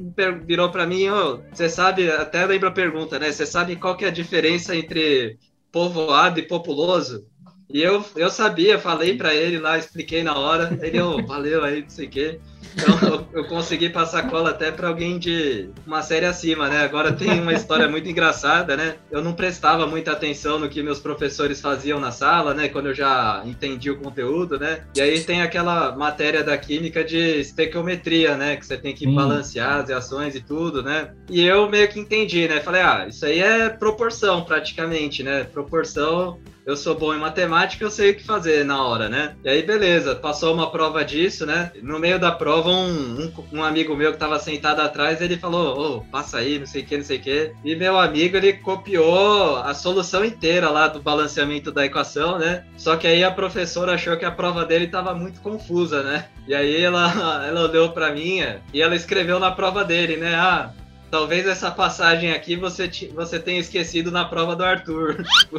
[0.47, 1.07] virou para mim,
[1.53, 3.33] você sabe, até lembra a pergunta, né?
[3.33, 5.39] Você sabe qual que é a diferença entre
[5.73, 7.27] povoado e populoso?
[7.71, 10.79] E eu, eu sabia, falei para ele lá, expliquei na hora.
[10.81, 12.41] Ele, ô, valeu aí, não sei o quê.
[12.75, 16.83] Então eu, eu consegui passar cola até para alguém de uma série acima, né?
[16.83, 18.97] Agora tem uma história muito engraçada, né?
[19.11, 22.69] Eu não prestava muita atenção no que meus professores faziam na sala, né?
[22.69, 24.85] Quando eu já entendi o conteúdo, né?
[24.97, 28.57] E aí tem aquela matéria da química de estequiometria, né?
[28.57, 29.15] Que você tem que Sim.
[29.15, 31.13] balancear as reações e tudo, né?
[31.29, 32.61] E eu meio que entendi, né?
[32.61, 35.45] Falei, ah, isso aí é proporção praticamente, né?
[35.45, 39.35] Proporção eu sou bom em matemática, eu sei o que fazer na hora, né?
[39.43, 41.73] E aí, beleza, passou uma prova disso, né?
[41.83, 45.99] No meio da prova, um, um, um amigo meu que tava sentado atrás, ele falou,
[45.99, 47.53] ô, passa aí, não sei o que, não sei o que.
[47.65, 52.65] E meu amigo, ele copiou a solução inteira lá do balanceamento da equação, né?
[52.77, 56.27] Só que aí a professora achou que a prova dele tava muito confusa, né?
[56.47, 60.35] E aí ela, ela olhou pra minha e ela escreveu na prova dele, né?
[60.35, 60.71] Ah,
[61.11, 65.25] talvez essa passagem aqui você, ti- você tenha esquecido na prova do Arthur.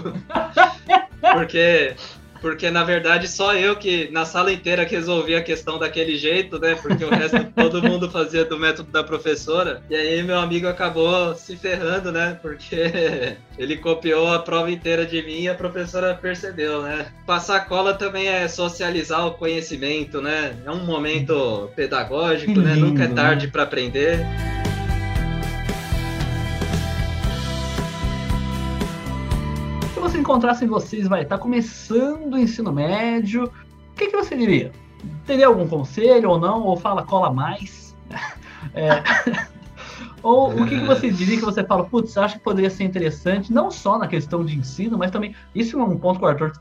[1.34, 1.96] porque,
[2.42, 6.60] porque na verdade só eu que na sala inteira que resolvi a questão daquele jeito,
[6.60, 6.76] né?
[6.76, 9.82] Porque o resto todo mundo fazia do método da professora.
[9.90, 12.38] E aí meu amigo acabou se ferrando, né?
[12.42, 17.08] Porque ele copiou a prova inteira de mim e a professora percebeu, né?
[17.26, 20.56] Passar cola também é socializar o conhecimento, né?
[20.66, 22.76] É um momento pedagógico, Que né?
[22.76, 23.52] Nunca é lindo, tarde né?
[23.52, 24.20] para aprender.
[30.10, 34.72] Se você encontrassem vocês, vai estar começando o ensino médio, o que, que você diria?
[35.24, 36.64] Teria algum conselho ou não?
[36.64, 37.96] Ou fala cola mais?
[38.74, 39.02] É,
[40.22, 43.54] Ou o que, que você diria que você fala, putz, acho que poderia ser interessante,
[43.54, 46.52] não só na questão de ensino, mas também, isso é um ponto que o Arthur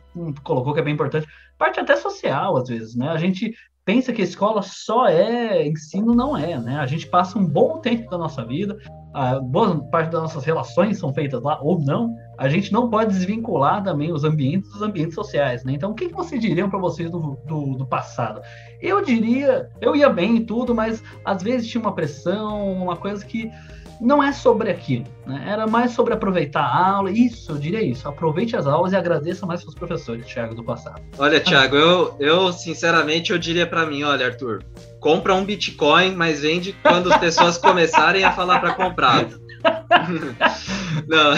[0.44, 1.26] colocou que é bem importante,
[1.58, 3.08] parte até social, às vezes, né?
[3.08, 3.52] A gente
[3.84, 6.78] pensa que a escola só é ensino, não é, né?
[6.78, 8.78] A gente passa um bom tempo da nossa vida,
[9.12, 13.12] a boa parte das nossas relações são feitas lá, ou não, a gente não pode
[13.12, 15.72] desvincular também os ambientes dos ambientes sociais, né?
[15.72, 18.40] Então, o que, que vocês diriam para vocês do, do, do passado?
[18.80, 23.26] Eu diria, eu ia bem e tudo, mas às vezes tinha uma pressão, uma coisa
[23.26, 23.50] que
[24.00, 25.44] não é sobre aquilo, né?
[25.48, 27.10] Era mais sobre aproveitar a aula.
[27.10, 28.08] Isso, eu diria isso.
[28.08, 31.02] Aproveite as aulas e agradeça mais seus professores, Thiago, do passado.
[31.18, 34.62] Olha, Thiago, eu, eu sinceramente eu diria pra mim, olha, Arthur,
[35.00, 39.26] compra um Bitcoin, mas vende quando as pessoas começarem a falar pra comprar.
[41.08, 41.34] Não.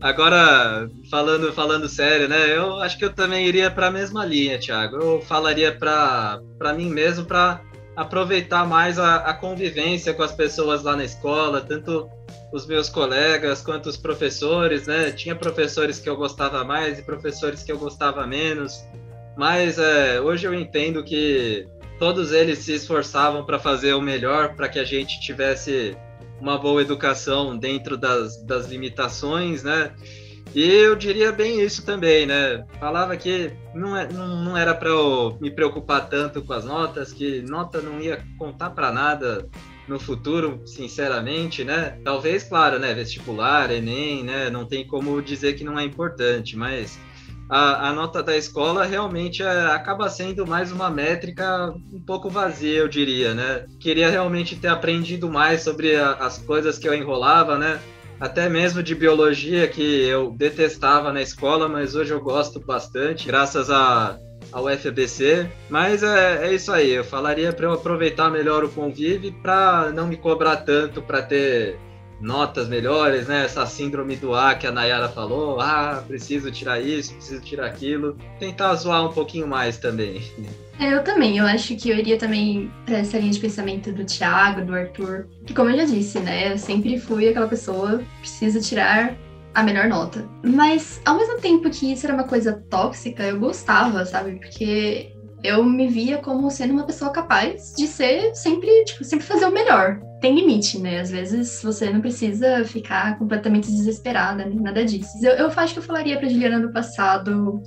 [0.00, 2.56] Agora, falando, falando sério, né?
[2.56, 4.96] Eu acho que eu também iria para a mesma linha, Thiago.
[4.96, 6.40] Eu falaria para
[6.74, 7.60] mim mesmo para
[7.94, 12.08] aproveitar mais a, a convivência com as pessoas lá na escola, tanto
[12.50, 15.12] os meus colegas quanto os professores, né?
[15.12, 18.82] Tinha professores que eu gostava mais e professores que eu gostava menos,
[19.36, 24.68] mas é, hoje eu entendo que todos eles se esforçavam para fazer o melhor para
[24.68, 25.94] que a gente tivesse
[26.40, 29.92] uma boa educação dentro das, das limitações, né?
[30.54, 32.64] E eu diria bem isso também, né?
[32.80, 37.12] Falava que não, é, não, não era para eu me preocupar tanto com as notas,
[37.12, 39.48] que nota não ia contar para nada
[39.86, 41.98] no futuro, sinceramente, né?
[42.02, 42.92] Talvez, claro, né?
[42.94, 44.50] Vestibular, Enem, né?
[44.50, 46.98] Não tem como dizer que não é importante, mas
[47.50, 52.78] a, a nota da escola realmente é, acaba sendo mais uma métrica um pouco vazia,
[52.78, 53.66] eu diria, né?
[53.80, 57.80] Queria realmente ter aprendido mais sobre a, as coisas que eu enrolava, né?
[58.20, 63.68] Até mesmo de biologia, que eu detestava na escola, mas hoje eu gosto bastante, graças
[63.68, 64.16] a,
[64.52, 65.50] ao FBC.
[65.68, 70.06] Mas é, é isso aí, eu falaria para eu aproveitar melhor o convívio para não
[70.06, 71.76] me cobrar tanto para ter
[72.20, 73.44] notas melhores, né?
[73.44, 78.16] Essa síndrome do A que a Nayara falou, ah, preciso tirar isso, preciso tirar aquilo.
[78.38, 80.22] Tentar zoar um pouquinho mais também.
[80.78, 84.04] É, Eu também, eu acho que eu iria também para essa linha de pensamento do
[84.04, 88.60] Thiago, do Arthur, que como eu já disse, né, eu sempre fui aquela pessoa, preciso
[88.60, 89.14] tirar
[89.54, 90.26] a melhor nota.
[90.42, 94.36] Mas ao mesmo tempo que isso era uma coisa tóxica, eu gostava, sabe?
[94.36, 99.46] Porque eu me via como sendo uma pessoa capaz de ser sempre, tipo, sempre fazer
[99.46, 100.00] o melhor.
[100.20, 101.00] Tem limite, né?
[101.00, 105.10] Às vezes você não precisa ficar completamente desesperada, nem nada disso.
[105.22, 107.62] Eu, eu acho que eu falaria pra Juliana do passado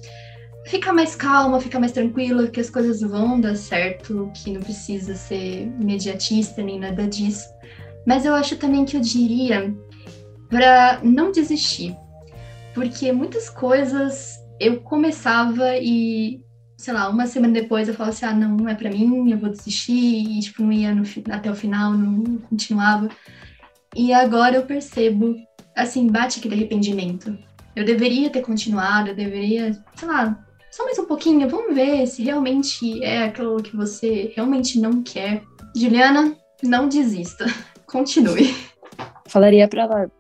[0.66, 5.16] ficar mais calma, ficar mais tranquila, que as coisas vão dar certo, que não precisa
[5.16, 7.48] ser imediatista nem nada disso.
[8.06, 9.74] Mas eu acho também que eu diria
[10.50, 11.96] para não desistir.
[12.74, 16.42] Porque muitas coisas eu começava e,
[16.84, 19.38] sei lá, uma semana depois eu falava assim: ah, não, não é para mim, eu
[19.38, 23.08] vou desistir, e tipo, não ia no, até o final, não continuava.
[23.96, 25.34] E agora eu percebo,
[25.78, 27.38] assim, bate aquele arrependimento.
[27.74, 30.38] Eu deveria ter continuado, eu deveria, sei lá,
[30.70, 35.42] só mais um pouquinho, vamos ver se realmente é aquilo que você realmente não quer.
[35.74, 37.46] Juliana, não desista,
[37.88, 38.54] continue.
[39.26, 40.12] Falaria para ela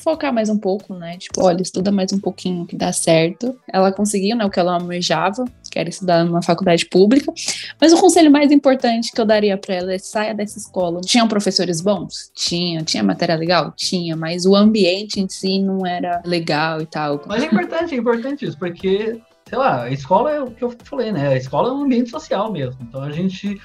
[0.00, 1.16] focar mais um pouco, né?
[1.16, 3.58] Tipo, olha, estuda mais um pouquinho que dá certo.
[3.72, 7.32] Ela conseguiu, né, o que ela almejava, que era estudar numa faculdade pública.
[7.80, 11.00] Mas o conselho mais importante que eu daria para ela é saia dessa escola.
[11.00, 12.30] Tinham professores bons?
[12.32, 12.84] Tinha.
[12.84, 13.72] Tinha matéria legal?
[13.76, 17.20] Tinha, mas o ambiente em si não era legal e tal.
[17.26, 20.72] Mas é importante, é importante isso, porque sei lá, a escola é o que eu
[20.84, 21.28] falei, né?
[21.28, 22.78] A escola é um ambiente social mesmo.
[22.80, 23.60] Então a gente,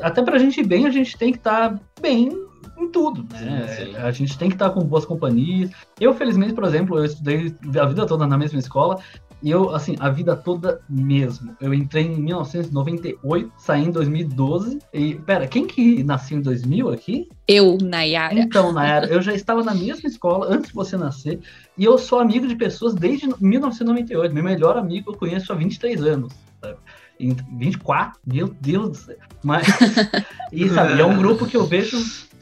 [0.00, 2.30] até pra gente ir bem, a gente tem que estar tá bem
[2.78, 3.66] em tudo, né?
[3.66, 3.96] Sim, sim.
[3.96, 5.70] A gente tem que estar com boas companhias.
[6.00, 9.00] Eu, felizmente, por exemplo, eu estudei a vida toda na mesma escola.
[9.42, 11.56] E eu, assim, a vida toda mesmo.
[11.60, 14.78] Eu entrei em 1998, saí em 2012.
[14.92, 17.28] E, pera, quem que nasceu em 2000 aqui?
[17.46, 18.34] Eu, Nayara.
[18.34, 21.40] Então, Nayara, eu já estava na mesma escola antes de você nascer.
[21.76, 24.34] E eu sou amigo de pessoas desde 1998.
[24.34, 26.32] Meu melhor amigo eu conheço há 23 anos.
[26.60, 26.76] Sabe?
[27.20, 28.20] Em 24?
[28.26, 29.16] Meu Deus do céu.
[29.42, 29.66] Mas,
[30.50, 31.96] e sabe, é um grupo que eu vejo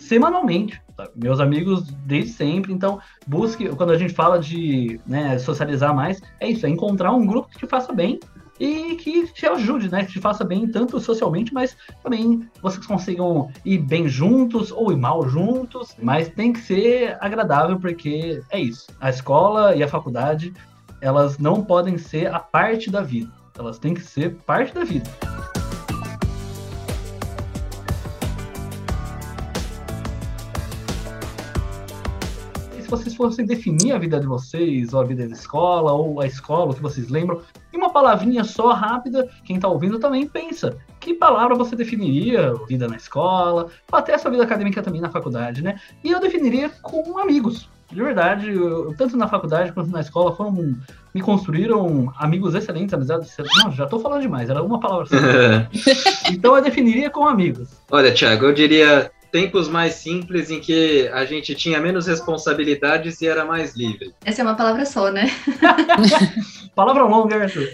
[0.06, 0.80] semanalmente.
[0.96, 1.10] Sabe?
[1.16, 6.48] Meus amigos desde sempre, então busque, quando a gente fala de né, socializar mais, é
[6.48, 8.18] isso, é encontrar um grupo que te faça bem
[8.58, 10.04] e que te ajude, né?
[10.04, 14.96] Que te faça bem tanto socialmente, mas também vocês consigam ir bem juntos ou ir
[14.96, 18.86] mal juntos, mas tem que ser agradável porque é isso.
[19.00, 20.54] A escola e a faculdade,
[21.00, 23.30] elas não podem ser a parte da vida.
[23.58, 25.10] Elas têm que ser parte da vida.
[32.86, 36.26] Se vocês fossem definir a vida de vocês, ou a vida da escola, ou a
[36.26, 37.40] escola, o que vocês lembram,
[37.72, 40.76] em uma palavrinha só, rápida, quem está ouvindo também pensa.
[41.00, 45.10] Que palavra você definiria vida na escola, ou até a sua vida acadêmica também na
[45.10, 45.78] faculdade, né?
[46.02, 47.68] E eu definiria com amigos.
[47.90, 50.74] De verdade, eu, tanto na faculdade quanto na escola, foram
[51.14, 53.64] me construíram amigos excelentes, amizades excelentes.
[53.64, 55.16] Não, já estou falando demais, era uma palavra só.
[56.30, 57.70] então eu definiria com amigos.
[57.90, 63.26] Olha, Thiago, eu diria tempos mais simples em que a gente tinha menos responsabilidades e
[63.26, 64.14] era mais livre.
[64.24, 65.26] Essa é uma palavra só, né?
[66.74, 67.68] palavra longa, Arthur.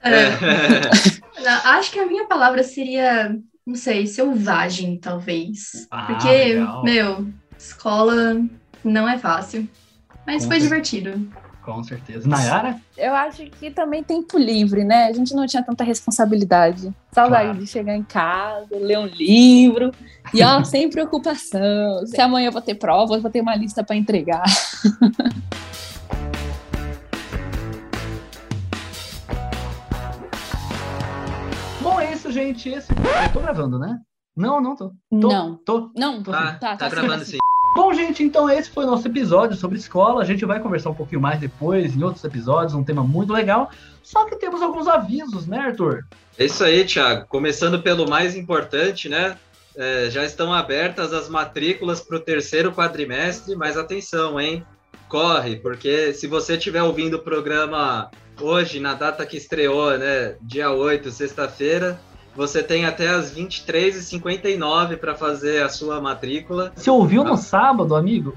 [0.00, 0.12] É.
[0.12, 1.50] é.
[1.66, 3.36] Acho que a minha palavra seria,
[3.66, 5.88] não sei, selvagem, talvez.
[5.90, 6.84] Ah, Porque, legal.
[6.84, 7.26] meu,
[7.58, 8.40] escola
[8.84, 9.68] não é fácil.
[10.24, 11.28] Mas Com foi divertido.
[11.62, 12.28] Com certeza.
[12.28, 12.80] Nayara?
[12.98, 15.04] Eu acho que também tempo livre, né?
[15.04, 16.92] A gente não tinha tanta responsabilidade.
[17.12, 17.58] Saudade claro.
[17.60, 19.92] de chegar em casa, ler um livro.
[20.34, 22.04] E ó, sem preocupação.
[22.04, 24.42] Se amanhã eu vou ter prova, eu vou ter uma lista para entregar.
[31.80, 32.68] Bom, é isso, gente.
[32.70, 32.90] Esse...
[32.90, 34.00] Eu tô gravando, né?
[34.36, 34.88] Não, não tô.
[34.88, 35.56] tô não.
[35.58, 35.92] Tô.
[35.94, 36.32] Não, tô.
[36.32, 37.38] Ah, tá, tá, tá gravando sim.
[37.74, 40.20] Bom, gente, então esse foi o nosso episódio sobre escola.
[40.20, 43.70] A gente vai conversar um pouquinho mais depois, em outros episódios, um tema muito legal.
[44.02, 46.04] Só que temos alguns avisos, né, Arthur?
[46.38, 47.26] É isso aí, Thiago.
[47.28, 49.38] Começando pelo mais importante, né?
[49.74, 54.66] É, já estão abertas as matrículas para o terceiro quadrimestre, mas atenção, hein?
[55.08, 60.36] Corre, porque se você estiver ouvindo o programa hoje, na data que estreou, né?
[60.42, 61.98] Dia 8, sexta-feira,
[62.34, 66.72] você tem até as 23h59 para fazer a sua matrícula.
[66.74, 68.36] Você ouviu no sábado, amigo?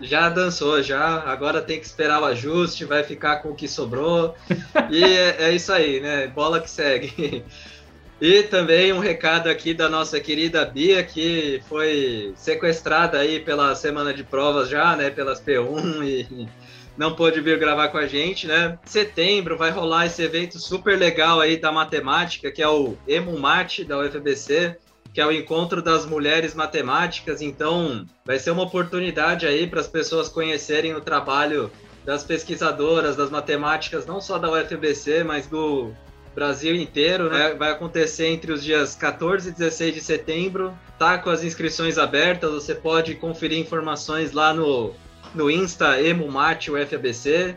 [0.00, 1.22] Já dançou, já.
[1.22, 4.34] Agora tem que esperar o ajuste, vai ficar com o que sobrou.
[4.90, 6.26] e é, é isso aí, né?
[6.26, 7.44] Bola que segue.
[8.20, 14.14] E também um recado aqui da nossa querida Bia, que foi sequestrada aí pela semana
[14.14, 15.10] de provas já, né?
[15.10, 16.48] Pelas P1 e
[16.96, 18.78] não pôde vir gravar com a gente, né?
[18.84, 23.98] Setembro vai rolar esse evento super legal aí da matemática, que é o EmuMate da
[23.98, 24.76] UFBC,
[25.12, 27.40] que é o encontro das mulheres matemáticas.
[27.40, 31.70] Então, vai ser uma oportunidade aí para as pessoas conhecerem o trabalho
[32.04, 35.92] das pesquisadoras, das matemáticas, não só da UFBC, mas do
[36.34, 37.54] Brasil inteiro, né?
[37.54, 40.76] Vai acontecer entre os dias 14 e 16 de setembro.
[40.98, 44.94] Tá com as inscrições abertas, você pode conferir informações lá no
[45.36, 47.56] no Insta EmoMate UFABC.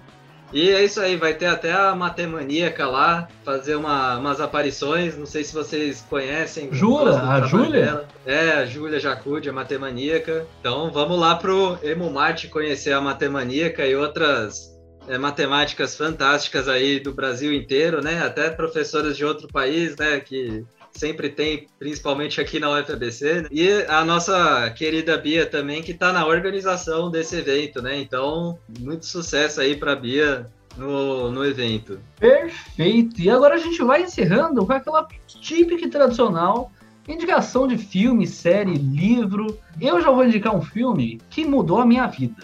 [0.51, 5.15] E é isso aí, vai ter até a Matemaníaca lá, fazer uma, umas aparições.
[5.15, 6.69] Não sei se vocês conhecem.
[6.71, 7.21] Jura?
[7.21, 7.85] A Júlia?
[7.85, 8.07] Dela.
[8.25, 10.47] É, a Júlia Jacude, a Matemaníaca.
[10.59, 14.75] Então vamos lá pro Emumate conhecer a Matemaníaca e outras
[15.07, 18.23] é, matemáticas fantásticas aí do Brasil inteiro, né?
[18.23, 20.19] Até professoras de outro país, né?
[20.19, 23.41] Que sempre tem, principalmente aqui na UFABC.
[23.41, 23.47] Né?
[23.51, 27.99] E a nossa querida Bia também, que está na organização desse evento, né?
[27.99, 30.45] Então, muito sucesso aí para Bia
[30.77, 31.99] no, no evento.
[32.19, 33.21] Perfeito!
[33.21, 36.71] E agora a gente vai encerrando com aquela típica e tradicional
[37.07, 39.57] indicação de filme, série, livro.
[39.81, 42.43] Eu já vou indicar um filme que mudou a minha vida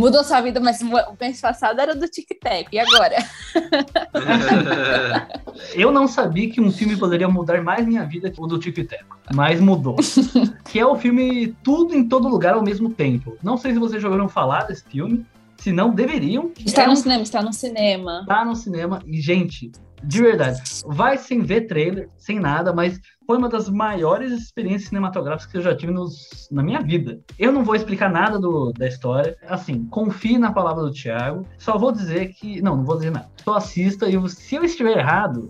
[0.00, 3.16] mudou sua vida, mas o mês passado era do Tic Tac, e agora?
[5.74, 8.88] Eu não sabia que um filme poderia mudar mais minha vida que o do Tic
[8.88, 9.96] Tac, mas mudou.
[10.64, 13.36] que é o filme Tudo em Todo Lugar ao Mesmo Tempo.
[13.42, 15.26] Não sei se vocês já ouviram falar desse filme,
[15.58, 16.50] se não, deveriam.
[16.64, 16.96] Está é no um...
[16.96, 18.20] cinema, está no cinema.
[18.22, 19.70] Está no cinema, e gente,
[20.02, 25.50] de verdade, vai sem ver trailer, sem nada, mas foi uma das maiores experiências cinematográficas
[25.50, 27.20] que eu já tive nos, na minha vida.
[27.38, 29.36] Eu não vou explicar nada do, da história.
[29.46, 31.46] Assim, confie na palavra do Thiago.
[31.58, 32.60] Só vou dizer que.
[32.60, 33.30] Não, não vou dizer nada.
[33.44, 35.48] Só assista e se eu estiver errado,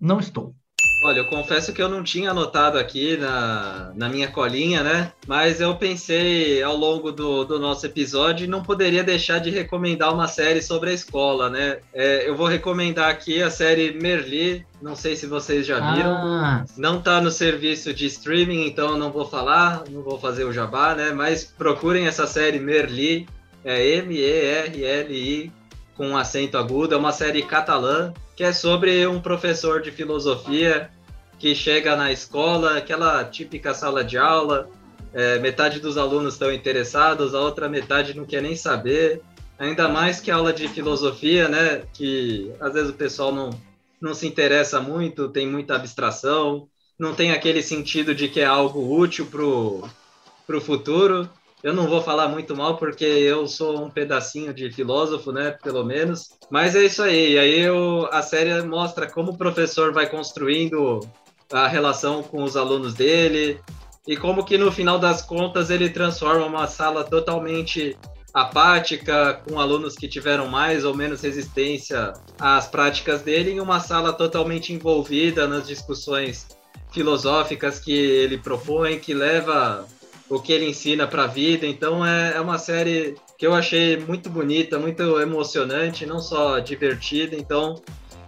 [0.00, 0.54] não estou.
[1.02, 5.12] Olha, eu confesso que eu não tinha anotado aqui na, na minha colinha, né?
[5.26, 10.28] Mas eu pensei ao longo do, do nosso episódio não poderia deixar de recomendar uma
[10.28, 11.78] série sobre a escola, né?
[11.94, 14.66] É, eu vou recomendar aqui a série Merli.
[14.82, 16.12] Não sei se vocês já viram.
[16.12, 16.64] Ah.
[16.76, 20.94] Não tá no serviço de streaming, então não vou falar, não vou fazer o jabá,
[20.94, 21.12] né?
[21.12, 23.26] Mas procurem essa série Merli.
[23.64, 25.52] É M-E-R-L-I
[25.94, 26.94] com um acento agudo.
[26.94, 30.90] É uma série catalã que é sobre um professor de filosofia
[31.38, 34.70] que chega na escola, aquela típica sala de aula,
[35.12, 39.20] é, metade dos alunos estão interessados, a outra metade não quer nem saber.
[39.58, 41.82] Ainda mais que aula de filosofia, né?
[41.92, 43.50] Que às vezes o pessoal não,
[44.00, 46.66] não se interessa muito, tem muita abstração,
[46.98, 49.86] não tem aquele sentido de que é algo útil pro,
[50.46, 51.28] pro futuro.
[51.62, 55.50] Eu não vou falar muito mal porque eu sou um pedacinho de filósofo, né?
[55.62, 56.30] Pelo menos.
[56.50, 57.32] Mas é isso aí.
[57.32, 61.00] E aí eu, a série mostra como o professor vai construindo
[61.52, 63.60] a relação com os alunos dele
[64.06, 67.96] e como que no final das contas ele transforma uma sala totalmente
[68.32, 74.12] apática, com alunos que tiveram mais ou menos resistência às práticas dele, em uma sala
[74.12, 76.46] totalmente envolvida nas discussões
[76.92, 79.86] filosóficas que ele propõe, que leva
[80.30, 81.66] o que ele ensina para a vida.
[81.66, 87.36] Então é, é uma série que eu achei muito bonita, muito emocionante, não só divertida.
[87.36, 87.82] Então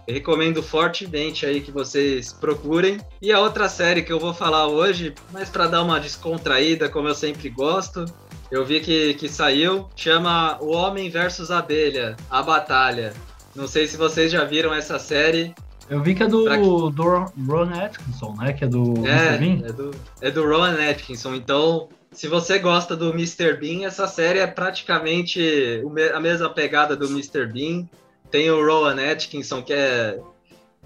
[0.07, 2.99] recomendo fortemente aí que vocês procurem.
[3.21, 7.07] E a outra série que eu vou falar hoje, mas para dar uma descontraída, como
[7.07, 8.05] eu sempre gosto,
[8.51, 13.13] eu vi que, que saiu, chama O Homem versus Abelha, A Batalha.
[13.55, 15.53] Não sei se vocês já viram essa série.
[15.89, 18.53] Eu vi que é do, do Ron Atkinson, né?
[18.53, 19.37] Que é do é, Mr.
[19.37, 19.67] Bean.
[19.67, 21.35] É do, é do Ron Atkinson.
[21.35, 23.57] Então, se você gosta do Mr.
[23.57, 25.81] Bean, essa série é praticamente
[26.13, 27.47] a mesma pegada do Mr.
[27.47, 27.87] Bean.
[28.31, 30.19] Tem o Rowan Atkinson, que é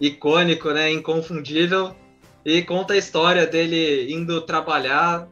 [0.01, 0.91] icônico, né?
[0.91, 1.95] Inconfundível.
[2.43, 5.27] E conta a história dele indo trabalhar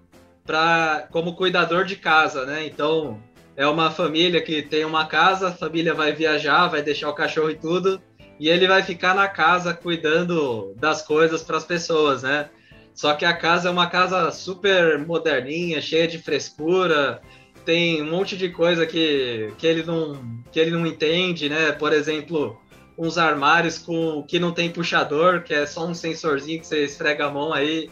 [0.46, 2.66] pra, como cuidador de casa, né?
[2.66, 3.20] Então,
[3.56, 7.50] é uma família que tem uma casa, a família vai viajar, vai deixar o cachorro
[7.50, 8.02] e tudo
[8.40, 12.50] e ele vai ficar na casa cuidando das coisas para as pessoas, né?
[12.94, 17.22] Só que a casa é uma casa super moderninha, cheia de frescura,
[17.66, 21.72] tem um monte de coisa que, que, ele, não, que ele não entende, né?
[21.72, 22.58] Por exemplo,
[22.98, 27.26] uns armários com que não tem puxador, que é só um sensorzinho que você esfrega
[27.26, 27.90] a mão aí,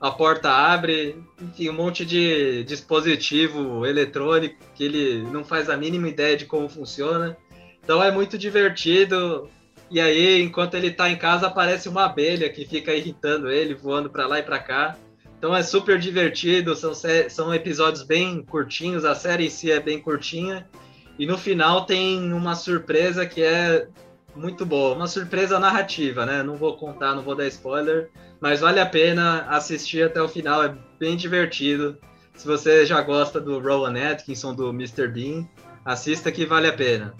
[0.00, 6.08] a porta abre, enfim, um monte de dispositivo eletrônico que ele não faz a mínima
[6.08, 7.36] ideia de como funciona.
[7.82, 9.48] Então é muito divertido,
[9.92, 14.08] e aí, enquanto ele tá em casa, aparece uma abelha que fica irritando ele, voando
[14.08, 14.96] para lá e para cá.
[15.36, 16.94] Então é super divertido, são,
[17.28, 20.66] são episódios bem curtinhos, a série em si é bem curtinha.
[21.18, 23.86] E no final tem uma surpresa que é
[24.34, 26.42] muito boa, uma surpresa narrativa, né?
[26.42, 28.08] Não vou contar, não vou dar spoiler,
[28.40, 31.98] mas vale a pena assistir até o final, é bem divertido.
[32.34, 35.06] Se você já gosta do Rowan Atkinson, do Mr.
[35.08, 35.46] Bean,
[35.84, 37.14] assista que vale a pena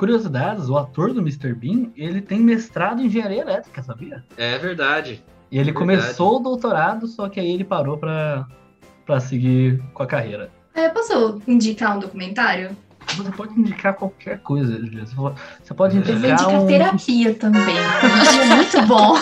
[0.00, 1.52] curiosidades, o ator do Mr.
[1.52, 4.24] Bean, ele tem mestrado em engenharia elétrica, sabia?
[4.34, 5.22] É verdade.
[5.52, 8.48] E ele é começou o doutorado, só que aí ele parou para
[9.04, 10.50] para seguir com a carreira.
[10.72, 12.74] É, posso indicar um documentário?
[13.16, 14.78] Você pode indicar qualquer coisa,
[15.62, 16.14] Você pode indicar.
[16.14, 16.66] Eu indicar um...
[16.66, 17.76] terapia também.
[17.76, 19.14] é muito bom.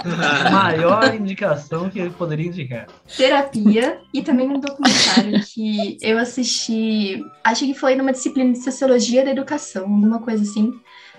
[0.50, 2.86] Maior indicação que ele poderia indicar.
[3.16, 9.24] Terapia e também um documentário que eu assisti, acho que foi numa disciplina de Sociologia
[9.24, 10.72] da Educação, alguma coisa assim.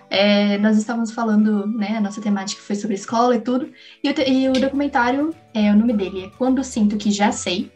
[0.09, 3.70] É, nós estávamos falando, né, a nossa temática foi sobre escola e tudo,
[4.01, 7.70] e o, e o documentário, é, o nome dele é Quando Sinto Que Já Sei,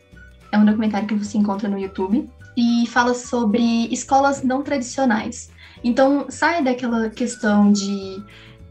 [0.51, 5.49] é um documentário que você encontra no YouTube, e fala sobre escolas não tradicionais.
[5.83, 8.23] Então, sai daquela questão de,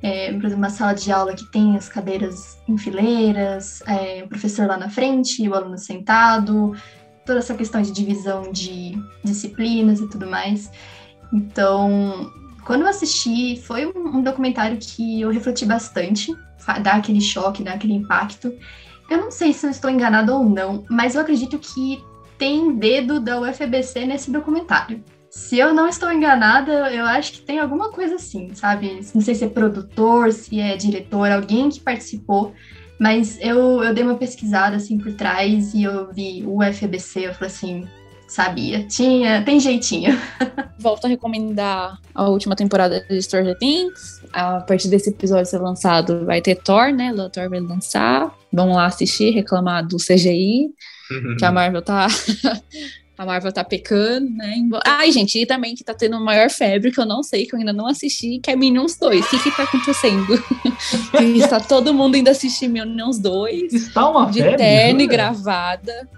[0.02, 4.28] é, por exemplo, uma sala de aula que tem as cadeiras em fileiras, é, o
[4.28, 6.74] professor lá na frente, o aluno sentado,
[7.24, 10.70] toda essa questão de divisão de disciplinas e tudo mais.
[11.32, 12.30] Então,
[12.64, 16.34] quando eu assisti, foi um, um documentário que eu refleti bastante,
[16.82, 18.52] dá aquele choque, dá aquele impacto.
[19.08, 22.00] Eu não sei se eu estou enganada ou não, mas eu acredito que
[22.40, 25.04] tem dedo da UFBC nesse documentário.
[25.28, 28.98] Se eu não estou enganada, eu acho que tem alguma coisa assim, sabe?
[29.14, 32.54] Não sei se é produtor, se é diretor, alguém que participou,
[32.98, 37.34] mas eu, eu dei uma pesquisada assim por trás e eu vi o UFBC, eu
[37.34, 37.88] falei assim,
[38.26, 40.18] sabia, tinha, tem jeitinho.
[40.80, 44.22] Volto a recomendar a última temporada de Stranger Things.
[44.32, 47.12] A partir desse episódio ser lançado, vai ter Thor, né?
[47.12, 48.34] O Thor vai lançar.
[48.50, 50.70] Vamos lá assistir, reclamar do CGI,
[51.38, 52.06] que a Marvel tá.
[53.20, 54.56] a Marvel tá pecando, né?
[54.82, 57.58] Ai, gente, e também que tá tendo maior febre, que eu não sei, que eu
[57.58, 59.26] ainda não assisti, que é Minions 2.
[59.26, 60.42] O que que tá acontecendo?
[61.36, 63.74] Está todo mundo indo assistir Minions 2.
[63.74, 66.08] Está uma de febre, terno e gravada.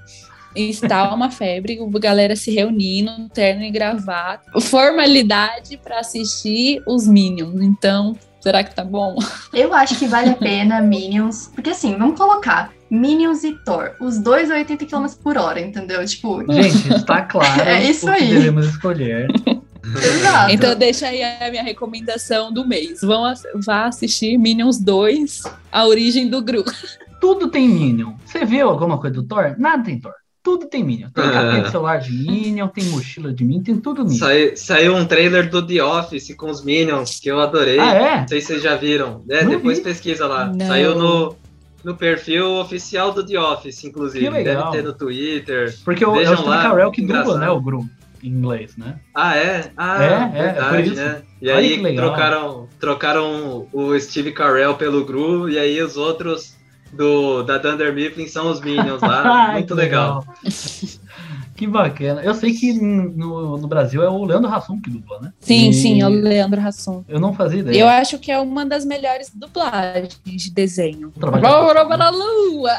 [0.55, 4.61] Está uma febre, a galera se reunindo, terno e gravata.
[4.61, 7.61] Formalidade para assistir os Minions.
[7.61, 9.17] Então, será que tá bom?
[9.53, 14.19] Eu acho que vale a pena Minions, porque assim, vamos colocar Minions e Thor, os
[14.19, 16.05] dois a 80 km por hora, entendeu?
[16.05, 18.29] Tipo, Gente, está claro É isso o que aí.
[18.29, 19.29] devemos escolher.
[19.97, 20.53] exato.
[20.53, 23.01] Então, deixa aí a minha recomendação do mês.
[23.01, 23.25] Vão
[23.65, 26.65] vá assistir Minions 2, A Origem do Gru.
[27.21, 28.13] Tudo tem Minion.
[28.27, 29.55] Você viu alguma coisa do Thor?
[29.57, 30.13] Nada tem Thor.
[30.43, 31.09] Tudo tem Minion.
[31.11, 34.19] Tem capeta de celular de Minion, tem mochila de Minion, tem tudo Minion.
[34.19, 37.79] Sai- saiu um trailer do The Office com os Minions, que eu adorei.
[37.79, 38.21] Ah, é?
[38.23, 39.23] Não sei se vocês já viram.
[39.31, 39.85] É, Não depois vi.
[39.85, 40.47] pesquisa lá.
[40.53, 40.67] Não.
[40.67, 41.37] Saiu no,
[41.85, 44.25] no perfil oficial do The Office, inclusive.
[44.25, 44.71] Que legal.
[44.71, 45.75] Deve ter no Twitter.
[45.85, 47.85] Porque o- é o Steve Carell que dubla, né, o Gru,
[48.23, 49.01] em inglês, né?
[49.15, 49.71] Ah, é?
[49.77, 50.95] Ah, É, é, por verdade, isso.
[51.03, 51.23] né?
[51.41, 52.07] E Olha aí legal.
[52.07, 56.55] trocaram, trocaram o Steve Carell pelo Gru, e aí os outros
[56.93, 59.51] do, da Dunder Mifflin são os Minions lá.
[59.53, 60.25] Muito que legal.
[61.63, 62.23] que bacana.
[62.23, 65.33] Eu sei que no, no Brasil é o Leandro Hassum que dubla, né?
[65.41, 67.05] Sim, E sim, é o Leandro Hassum.
[67.09, 67.81] Eu não fazia ideia.
[67.81, 71.13] Eu acho que é uma das melhores dublagens de desenho.
[71.17, 72.73] Bora para a lua!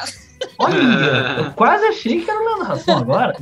[0.60, 0.76] Olha,
[1.48, 3.36] eu quase achei que era o Leandro Hassum agora.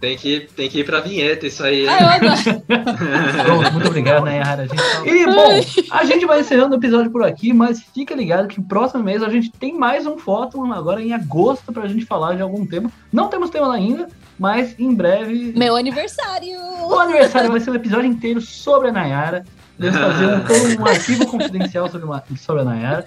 [0.00, 1.86] Tem que, tem que ir pra vinheta isso aí.
[1.86, 2.62] Ah, eu adoro.
[3.44, 4.62] Pronto, muito obrigado, né, Yara?
[4.62, 8.14] A gente tá- E, bom, a gente vai encerrando o episódio por aqui, mas fica
[8.14, 11.86] ligado que o próximo mês a gente tem mais um Fóton, agora em agosto, pra
[11.86, 12.90] gente falar de algum tema.
[13.12, 14.08] Não temos tema ainda,
[14.40, 15.52] mas em breve.
[15.54, 16.58] Meu aniversário!
[16.88, 19.44] O aniversário vai ser um episódio inteiro sobre a Nayara.
[19.78, 23.04] Vamos fazer um, um arquivo confidencial sobre, uma- sobre a Nayara.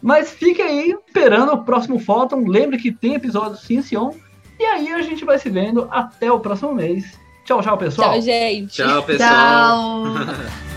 [0.00, 2.46] Mas fique aí esperando o próximo Fóton.
[2.46, 3.96] Lembre que tem episódio sim, sim.
[4.60, 7.04] E aí a gente vai se vendo até o próximo mês.
[7.44, 8.12] Tchau, tchau, pessoal.
[8.12, 8.74] Tchau, gente.
[8.76, 10.04] Tchau, pessoal.
[10.04, 10.64] Tchau.